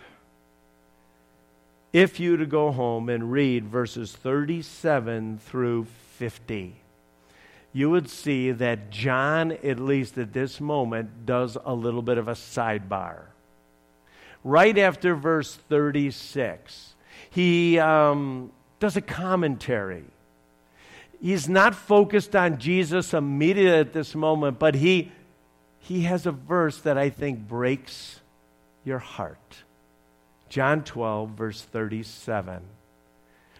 if 1.91 2.19
you 2.19 2.37
to 2.37 2.45
go 2.45 2.71
home 2.71 3.09
and 3.09 3.31
read 3.31 3.67
verses 3.67 4.13
37 4.13 5.39
through 5.39 5.85
50, 6.23 6.73
you 7.73 7.89
would 7.89 8.09
see 8.09 8.51
that 8.51 8.89
John, 8.89 9.51
at 9.51 9.77
least 9.77 10.17
at 10.17 10.31
this 10.31 10.61
moment, 10.61 11.25
does 11.25 11.57
a 11.65 11.73
little 11.73 12.01
bit 12.01 12.17
of 12.17 12.29
a 12.29 12.31
sidebar. 12.31 13.23
Right 14.41 14.77
after 14.77 15.15
verse 15.15 15.53
36, 15.53 16.95
he 17.29 17.77
um, 17.77 18.53
does 18.79 18.95
a 18.95 19.01
commentary. 19.01 20.05
He's 21.21 21.49
not 21.49 21.75
focused 21.75 22.37
on 22.37 22.57
Jesus 22.57 23.13
immediately 23.13 23.77
at 23.77 23.91
this 23.91 24.15
moment, 24.15 24.59
but 24.59 24.75
he, 24.75 25.11
he 25.79 26.03
has 26.03 26.25
a 26.25 26.31
verse 26.31 26.77
that 26.83 26.97
I 26.97 27.09
think 27.09 27.49
breaks 27.49 28.21
your 28.85 28.99
heart. 28.99 29.57
John 30.47 30.85
12, 30.85 31.31
verse 31.31 31.61
37. 31.61 32.61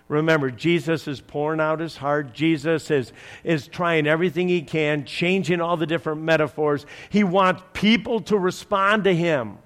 Remember, 0.08 0.52
Jesus 0.52 1.08
is 1.08 1.22
pouring 1.22 1.60
out 1.60 1.80
his 1.80 1.98
heart. 1.98 2.34
Jesus 2.34 2.92
is, 2.92 3.14
is 3.44 3.68
trying 3.68 4.06
everything 4.06 4.48
he 4.48 4.62
can, 4.62 5.06
changing 5.06 5.62
all 5.62 5.78
the 5.78 5.88
different 5.88 6.22
metaphors. 6.22 6.86
He 7.10 7.24
wants 7.24 7.64
people 7.74 8.20
to 8.22 8.38
respond 8.38 9.06
to 9.06 9.16
him. 9.16 9.58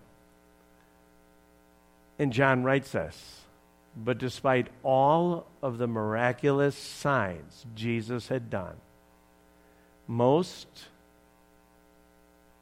And 2.19 2.31
John 2.31 2.63
writes 2.63 2.91
this 2.91 3.41
But 3.95 4.19
despite 4.19 4.67
all 4.83 5.47
of 5.61 5.77
the 5.77 5.87
miraculous 5.87 6.77
signs 6.77 7.65
Jesus 7.75 8.27
had 8.27 8.49
done, 8.49 8.75
most, 10.07 10.67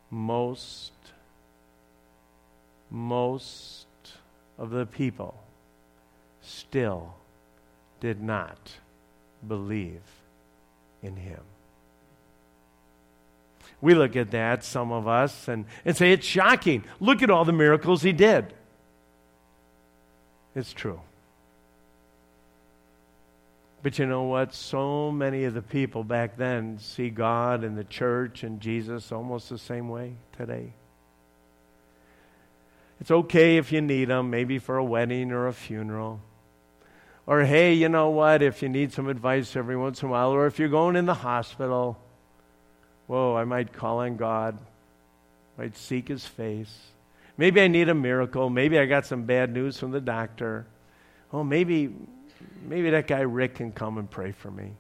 most 0.10 0.94
most 2.90 3.88
of 4.58 4.70
the 4.70 4.86
people 4.86 5.36
still 6.42 7.14
did 8.06 8.22
not 8.22 8.72
believe 9.48 10.04
in 11.02 11.16
him. 11.16 11.42
We 13.82 13.96
look 13.96 14.16
at 14.16 14.30
that, 14.30 14.64
some 14.64 14.92
of 14.92 15.08
us, 15.08 15.48
and, 15.48 15.66
and 15.84 15.98
say, 15.98 16.12
it's 16.12 16.28
shocking. 16.28 16.84
Look 17.00 17.24
at 17.24 17.32
all 17.32 17.46
the 17.46 17.52
miracles 17.52 18.04
he 18.04 18.14
did. 18.14 18.54
It's 20.54 20.72
true. 20.72 21.02
But 23.82 23.98
you 23.98 24.06
know 24.06 24.26
what? 24.26 24.54
So 24.54 25.12
many 25.12 25.46
of 25.46 25.56
the 25.56 25.64
people 25.64 26.04
back 26.04 26.38
then 26.38 26.78
see 26.78 27.10
God 27.10 27.64
and 27.64 27.76
the 27.76 27.84
church 27.84 28.44
and 28.44 28.62
Jesus 28.62 29.12
almost 29.12 29.50
the 29.50 29.58
same 29.58 29.90
way 29.90 30.14
today. 30.38 30.74
It's 33.02 33.10
okay 33.10 33.58
if 33.58 33.72
you 33.72 33.82
need 33.82 34.10
them, 34.10 34.30
maybe 34.30 34.60
for 34.60 34.78
a 34.78 34.84
wedding 34.84 35.32
or 35.32 35.48
a 35.48 35.54
funeral. 35.54 36.20
Or, 37.28 37.44
hey, 37.44 37.74
you 37.74 37.90
know 37.90 38.10
what? 38.10 38.42
If 38.42 38.62
you 38.62 38.70
need 38.70 38.94
some 38.94 39.08
advice 39.08 39.56
every 39.56 39.76
once 39.76 40.02
in 40.02 40.10
a 40.10 40.12
while, 40.12 40.32
or 40.32 40.46
if 40.46 40.60
you're 40.60 40.70
going 40.70 40.96
in 40.96 41.06
the 41.06 41.16
hospital, 41.16 41.98
whoa, 43.08 43.36
I 43.36 43.46
might 43.46 43.74
call 43.74 44.00
on 44.00 44.16
God, 44.16 44.58
might 45.58 45.76
seek 45.76 46.08
his 46.08 46.26
face. 46.26 46.74
Maybe 47.38 47.62
I 47.62 47.68
need 47.68 47.90
a 47.90 47.96
miracle. 47.96 48.50
Maybe 48.50 48.78
I 48.78 48.86
got 48.86 49.06
some 49.06 49.24
bad 49.24 49.52
news 49.52 49.80
from 49.80 49.92
the 49.92 50.02
doctor. 50.02 50.68
Oh, 51.34 51.44
maybe, 51.44 51.94
maybe 52.64 52.92
that 52.92 53.08
guy 53.08 53.22
Rick 53.22 53.56
can 53.56 53.72
come 53.72 53.98
and 53.98 54.10
pray 54.10 54.32
for 54.32 54.52
me. 54.52 54.74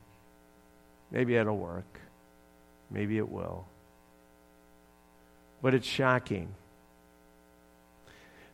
Maybe 1.11 1.35
it'll 1.35 1.57
work. 1.57 1.99
Maybe 2.91 3.17
it 3.17 3.27
will. 3.27 3.65
But 5.61 5.73
it's 5.73 5.87
shocking 5.87 6.53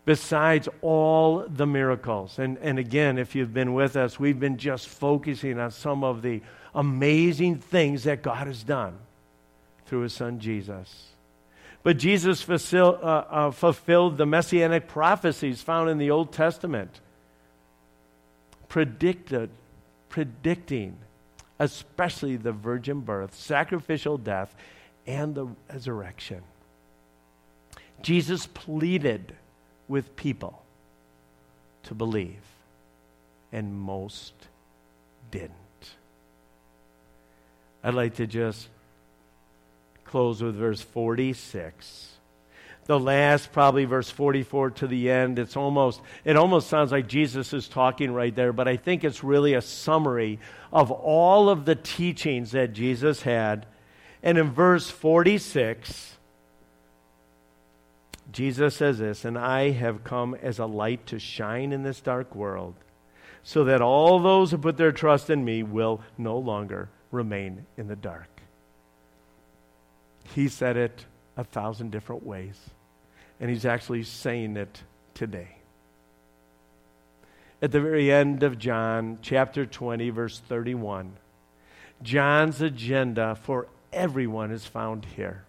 besides 0.05 0.67
all 0.81 1.45
the 1.47 1.67
miracles. 1.67 2.39
And, 2.39 2.57
and 2.59 2.79
again, 2.79 3.17
if 3.17 3.35
you've 3.35 3.53
been 3.53 3.73
with 3.73 3.95
us, 3.95 4.19
we've 4.19 4.39
been 4.39 4.57
just 4.57 4.87
focusing 4.87 5.59
on 5.59 5.71
some 5.71 6.03
of 6.03 6.21
the 6.21 6.41
amazing 6.73 7.57
things 7.57 8.05
that 8.05 8.21
God 8.21 8.47
has 8.47 8.63
done 8.63 8.97
through 9.85 10.01
his 10.01 10.13
son 10.13 10.39
Jesus. 10.39 11.07
But 11.83 11.97
Jesus 11.97 12.47
uh, 12.49 12.85
uh, 12.85 13.51
fulfilled 13.51 14.17
the 14.17 14.25
messianic 14.25 14.87
prophecies 14.87 15.61
found 15.61 15.89
in 15.89 15.97
the 15.97 16.11
Old 16.11 16.31
Testament, 16.31 16.99
predicted, 18.69 19.49
predicting 20.09 20.97
especially 21.59 22.37
the 22.37 22.51
virgin 22.51 23.01
birth, 23.01 23.35
sacrificial 23.35 24.17
death, 24.17 24.55
and 25.05 25.35
the 25.35 25.47
resurrection. 25.69 26.41
Jesus 28.01 28.47
pleaded 28.47 29.35
with 29.91 30.15
people 30.15 30.63
to 31.83 31.93
believe, 31.93 32.41
and 33.51 33.77
most 33.77 34.33
didn't. 35.31 35.51
I'd 37.83 37.93
like 37.93 38.15
to 38.15 38.25
just 38.25 38.69
close 40.05 40.41
with 40.41 40.55
verse 40.55 40.81
46 40.81 42.07
the 42.85 42.99
last 42.99 43.53
probably 43.53 43.85
verse 43.85 44.09
44 44.09 44.71
to 44.71 44.87
the 44.87 45.09
end 45.09 45.39
it's 45.39 45.55
almost 45.55 46.01
it 46.25 46.35
almost 46.35 46.67
sounds 46.67 46.91
like 46.91 47.07
jesus 47.07 47.53
is 47.53 47.69
talking 47.69 48.11
right 48.11 48.35
there 48.35 48.51
but 48.51 48.67
i 48.67 48.75
think 48.75 49.05
it's 49.05 49.23
really 49.23 49.53
a 49.53 49.61
summary 49.61 50.37
of 50.73 50.91
all 50.91 51.47
of 51.47 51.63
the 51.63 51.75
teachings 51.75 52.51
that 52.51 52.73
jesus 52.73 53.21
had 53.21 53.65
and 54.21 54.37
in 54.37 54.51
verse 54.51 54.89
46 54.89 56.17
Jesus 58.31 58.75
says 58.75 58.99
this, 58.99 59.25
and 59.25 59.37
I 59.37 59.71
have 59.71 60.03
come 60.03 60.35
as 60.35 60.59
a 60.59 60.65
light 60.65 61.05
to 61.07 61.19
shine 61.19 61.73
in 61.73 61.83
this 61.83 61.99
dark 61.99 62.33
world, 62.33 62.75
so 63.43 63.63
that 63.65 63.81
all 63.81 64.19
those 64.19 64.51
who 64.51 64.57
put 64.57 64.77
their 64.77 64.91
trust 64.91 65.29
in 65.29 65.43
me 65.43 65.63
will 65.63 66.01
no 66.17 66.37
longer 66.37 66.89
remain 67.11 67.65
in 67.77 67.87
the 67.87 67.95
dark. 67.95 68.29
He 70.33 70.47
said 70.47 70.77
it 70.77 71.05
a 71.35 71.43
thousand 71.43 71.91
different 71.91 72.25
ways, 72.25 72.57
and 73.39 73.49
he's 73.49 73.65
actually 73.65 74.03
saying 74.03 74.55
it 74.55 74.81
today. 75.13 75.57
At 77.61 77.71
the 77.71 77.81
very 77.81 78.11
end 78.11 78.43
of 78.43 78.57
John 78.57 79.19
chapter 79.21 79.65
20, 79.65 80.09
verse 80.09 80.39
31, 80.39 81.13
John's 82.01 82.61
agenda 82.61 83.35
for 83.35 83.67
everyone 83.91 84.51
is 84.51 84.65
found 84.65 85.05
here. 85.05 85.43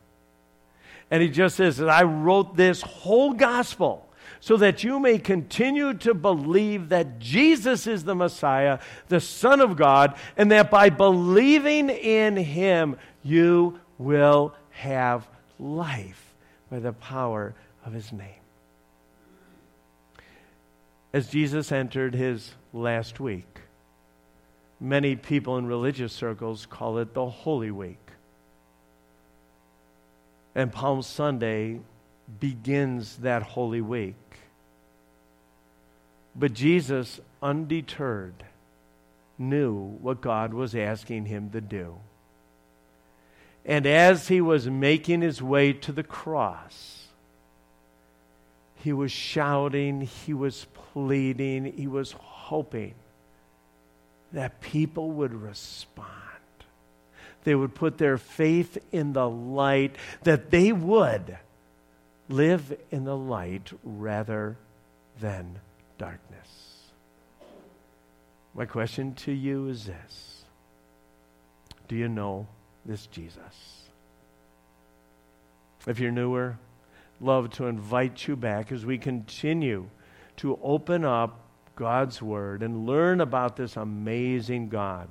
And 1.13 1.23
he 1.23 1.29
just 1.29 1.57
says 1.57 1.77
that 1.77 1.91
I 1.91 2.05
wrote 2.05 2.57
this 2.57 2.81
whole 2.81 3.35
gospel 3.35 4.09
so 4.41 4.57
that 4.57 4.83
you 4.83 4.99
may 4.99 5.19
continue 5.19 5.93
to 5.93 6.15
believe 6.15 6.89
that 6.89 7.19
Jesus 7.19 7.87
is 7.87 8.05
the 8.05 8.15
Messiah, 8.15 8.79
the 9.09 9.21
Son 9.21 9.61
of 9.61 9.77
God, 9.77 10.17
and 10.39 10.51
that 10.51 10.71
by 10.71 10.89
believing 10.89 11.91
in 11.91 12.39
him, 12.39 12.97
you 13.23 13.79
will 13.99 14.55
have 14.71 15.29
life 15.61 16.33
by 16.71 16.79
the 16.79 16.95
power 16.95 17.55
of 17.85 17.93
his 17.93 18.11
name. 18.11 18.41
As 21.13 21.29
Jesus 21.29 21.71
entered 21.71 22.15
his 22.15 22.53
last 22.73 23.21
week, 23.21 23.61
many 24.81 25.15
people 25.15 25.59
in 25.59 25.67
religious 25.67 26.15
circles 26.15 26.65
call 26.65 26.97
it 26.97 27.13
the 27.13 27.27
Holy 27.27 27.71
Week. 27.71 28.02
And 30.55 30.73
Palm 30.73 31.03
Sunday 31.03 31.81
begins 32.41 33.19
that 33.19 33.43
Holy 33.43 33.81
Week. 33.81 34.15
But 36.35 36.55
Jesus, 36.55 37.21
undeterred, 37.43 38.45
knew 39.39 39.75
what 40.01 40.21
God 40.21 40.55
was 40.55 40.75
asking 40.75 41.27
him 41.27 41.51
to 41.51 41.61
do. 41.61 41.97
And 43.65 43.87
as 43.87 44.29
he 44.29 44.41
was 44.41 44.69
making 44.69 45.21
his 45.23 45.41
way 45.41 45.73
to 45.73 45.93
the 45.93 46.03
cross, 46.03 47.07
he 48.77 48.93
was 48.93 49.13
shouting, 49.13 50.01
he 50.01 50.35
was 50.35 50.67
pleading, 50.93 51.73
he 51.77 51.87
was 51.87 52.13
hoping 52.13 52.95
that 54.33 54.61
people 54.61 55.11
would 55.13 55.35
respond. 55.35 56.09
They 57.45 57.55
would 57.55 57.75
put 57.75 57.99
their 57.99 58.19
faith 58.19 58.79
in 58.93 59.13
the 59.13 59.29
light, 59.29 59.97
that 60.23 60.51
they 60.51 60.73
would 60.73 61.37
live 62.29 62.77
in 62.91 63.05
the 63.05 63.17
light 63.17 63.73
rather 63.83 64.57
than 65.21 65.59
darkness. 65.99 66.49
My 68.55 68.67
question 68.67 69.15
to 69.15 69.33
you 69.33 69.69
is 69.69 69.87
this 69.87 70.45
Do 71.89 71.97
you 71.97 72.09
know 72.09 72.47
this 72.85 73.07
Jesus? 73.07 73.89
If 75.87 75.99
you're 75.99 76.13
newer, 76.13 76.59
love 77.21 77.51
to 77.51 77.67
invite 77.67 78.29
you 78.29 78.37
back 78.37 78.71
as 78.71 78.87
we 78.87 78.99
continue 78.99 79.89
to 80.37 80.59
open 80.63 81.05
up 81.05 81.41
God's 81.75 82.23
Word 82.23 82.63
and 82.63 82.87
learn 82.87 83.21
about 83.21 83.57
this 83.57 83.77
amazing 83.77 84.69
God. 84.69 85.09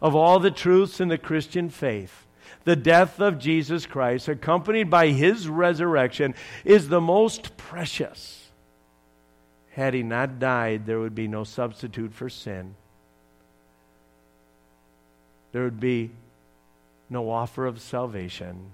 Of 0.00 0.14
all 0.14 0.38
the 0.38 0.50
truths 0.50 1.00
in 1.00 1.08
the 1.08 1.18
Christian 1.18 1.70
faith, 1.70 2.26
the 2.64 2.76
death 2.76 3.20
of 3.20 3.38
Jesus 3.38 3.86
Christ, 3.86 4.28
accompanied 4.28 4.90
by 4.90 5.08
his 5.08 5.48
resurrection, 5.48 6.34
is 6.64 6.88
the 6.88 7.00
most 7.00 7.56
precious 7.56 8.38
had 9.78 9.94
he 9.94 10.02
not 10.02 10.40
died, 10.40 10.86
there 10.86 10.98
would 10.98 11.14
be 11.14 11.28
no 11.28 11.44
substitute 11.44 12.12
for 12.12 12.28
sin. 12.28 12.74
There 15.52 15.62
would 15.62 15.78
be 15.78 16.10
no 17.08 17.30
offer 17.30 17.64
of 17.64 17.80
salvation. 17.80 18.72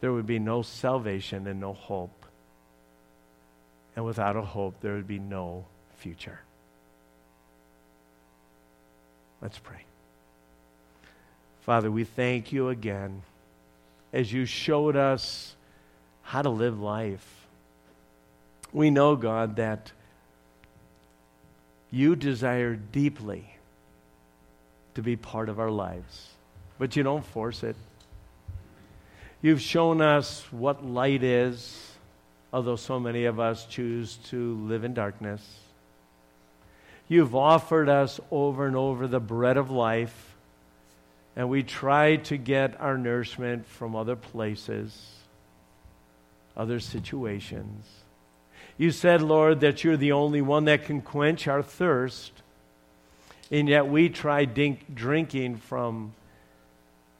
There 0.00 0.10
would 0.10 0.26
be 0.26 0.38
no 0.38 0.62
salvation 0.62 1.46
and 1.46 1.60
no 1.60 1.74
hope. 1.74 2.24
And 3.94 4.06
without 4.06 4.34
a 4.34 4.40
hope, 4.40 4.80
there 4.80 4.94
would 4.94 5.06
be 5.06 5.18
no 5.18 5.66
future. 5.98 6.40
Let's 9.42 9.58
pray. 9.58 9.84
Father, 11.62 11.90
we 11.90 12.04
thank 12.04 12.52
you 12.52 12.68
again 12.68 13.22
as 14.12 14.32
you 14.32 14.44
showed 14.44 14.94
us 14.94 15.56
how 16.22 16.42
to 16.42 16.50
live 16.50 16.80
life 16.80 17.42
we 18.72 18.90
know, 18.90 19.16
God, 19.16 19.56
that 19.56 19.92
you 21.90 22.16
desire 22.16 22.74
deeply 22.74 23.56
to 24.94 25.02
be 25.02 25.16
part 25.16 25.48
of 25.48 25.60
our 25.60 25.70
lives, 25.70 26.30
but 26.78 26.96
you 26.96 27.02
don't 27.02 27.24
force 27.24 27.62
it. 27.62 27.76
You've 29.42 29.60
shown 29.60 30.00
us 30.00 30.44
what 30.50 30.84
light 30.84 31.22
is, 31.22 31.92
although 32.52 32.76
so 32.76 32.98
many 32.98 33.26
of 33.26 33.38
us 33.38 33.66
choose 33.66 34.16
to 34.28 34.54
live 34.66 34.84
in 34.84 34.94
darkness. 34.94 35.58
You've 37.08 37.34
offered 37.34 37.88
us 37.88 38.20
over 38.30 38.66
and 38.66 38.76
over 38.76 39.06
the 39.06 39.20
bread 39.20 39.58
of 39.58 39.70
life, 39.70 40.31
and 41.34 41.48
we 41.48 41.62
try 41.62 42.16
to 42.16 42.36
get 42.36 42.80
our 42.80 42.98
nourishment 42.98 43.66
from 43.66 43.96
other 43.96 44.16
places, 44.16 45.10
other 46.56 46.80
situations. 46.80 47.86
You 48.76 48.90
said, 48.90 49.22
Lord, 49.22 49.60
that 49.60 49.84
you're 49.84 49.96
the 49.96 50.12
only 50.12 50.42
one 50.42 50.64
that 50.64 50.84
can 50.84 51.00
quench 51.00 51.46
our 51.48 51.62
thirst. 51.62 52.32
And 53.50 53.68
yet 53.68 53.86
we 53.86 54.08
try 54.08 54.44
dink, 54.44 54.94
drinking 54.94 55.56
from 55.56 56.14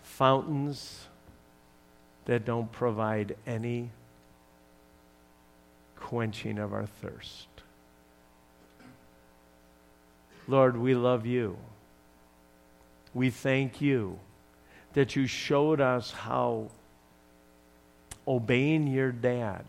fountains 0.02 1.06
that 2.24 2.44
don't 2.44 2.70
provide 2.72 3.36
any 3.46 3.90
quenching 5.96 6.58
of 6.58 6.72
our 6.72 6.86
thirst. 6.86 7.48
Lord, 10.48 10.76
we 10.76 10.94
love 10.94 11.26
you. 11.26 11.56
We 13.14 13.30
thank 13.30 13.80
you 13.80 14.18
that 14.94 15.16
you 15.16 15.26
showed 15.26 15.80
us 15.80 16.10
how 16.10 16.70
obeying 18.26 18.86
your 18.86 19.12
dad 19.12 19.64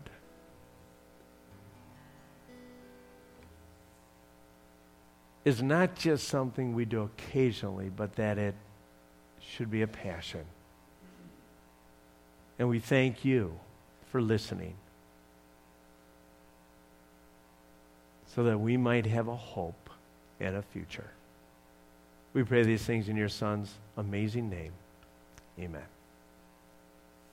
is 5.44 5.62
not 5.62 5.94
just 5.94 6.28
something 6.28 6.74
we 6.74 6.84
do 6.84 7.02
occasionally, 7.02 7.90
but 7.94 8.14
that 8.16 8.38
it 8.38 8.54
should 9.40 9.70
be 9.70 9.82
a 9.82 9.86
passion. 9.86 10.44
And 12.58 12.68
we 12.68 12.78
thank 12.78 13.24
you 13.24 13.58
for 14.10 14.22
listening 14.22 14.74
so 18.34 18.44
that 18.44 18.58
we 18.58 18.76
might 18.76 19.06
have 19.06 19.28
a 19.28 19.36
hope 19.36 19.90
and 20.40 20.56
a 20.56 20.62
future. 20.62 21.10
We 22.34 22.42
pray 22.42 22.64
these 22.64 22.84
things 22.84 23.08
in 23.08 23.16
your 23.16 23.28
Son's 23.28 23.72
amazing 23.96 24.50
name. 24.50 24.72
Amen. 25.58 25.93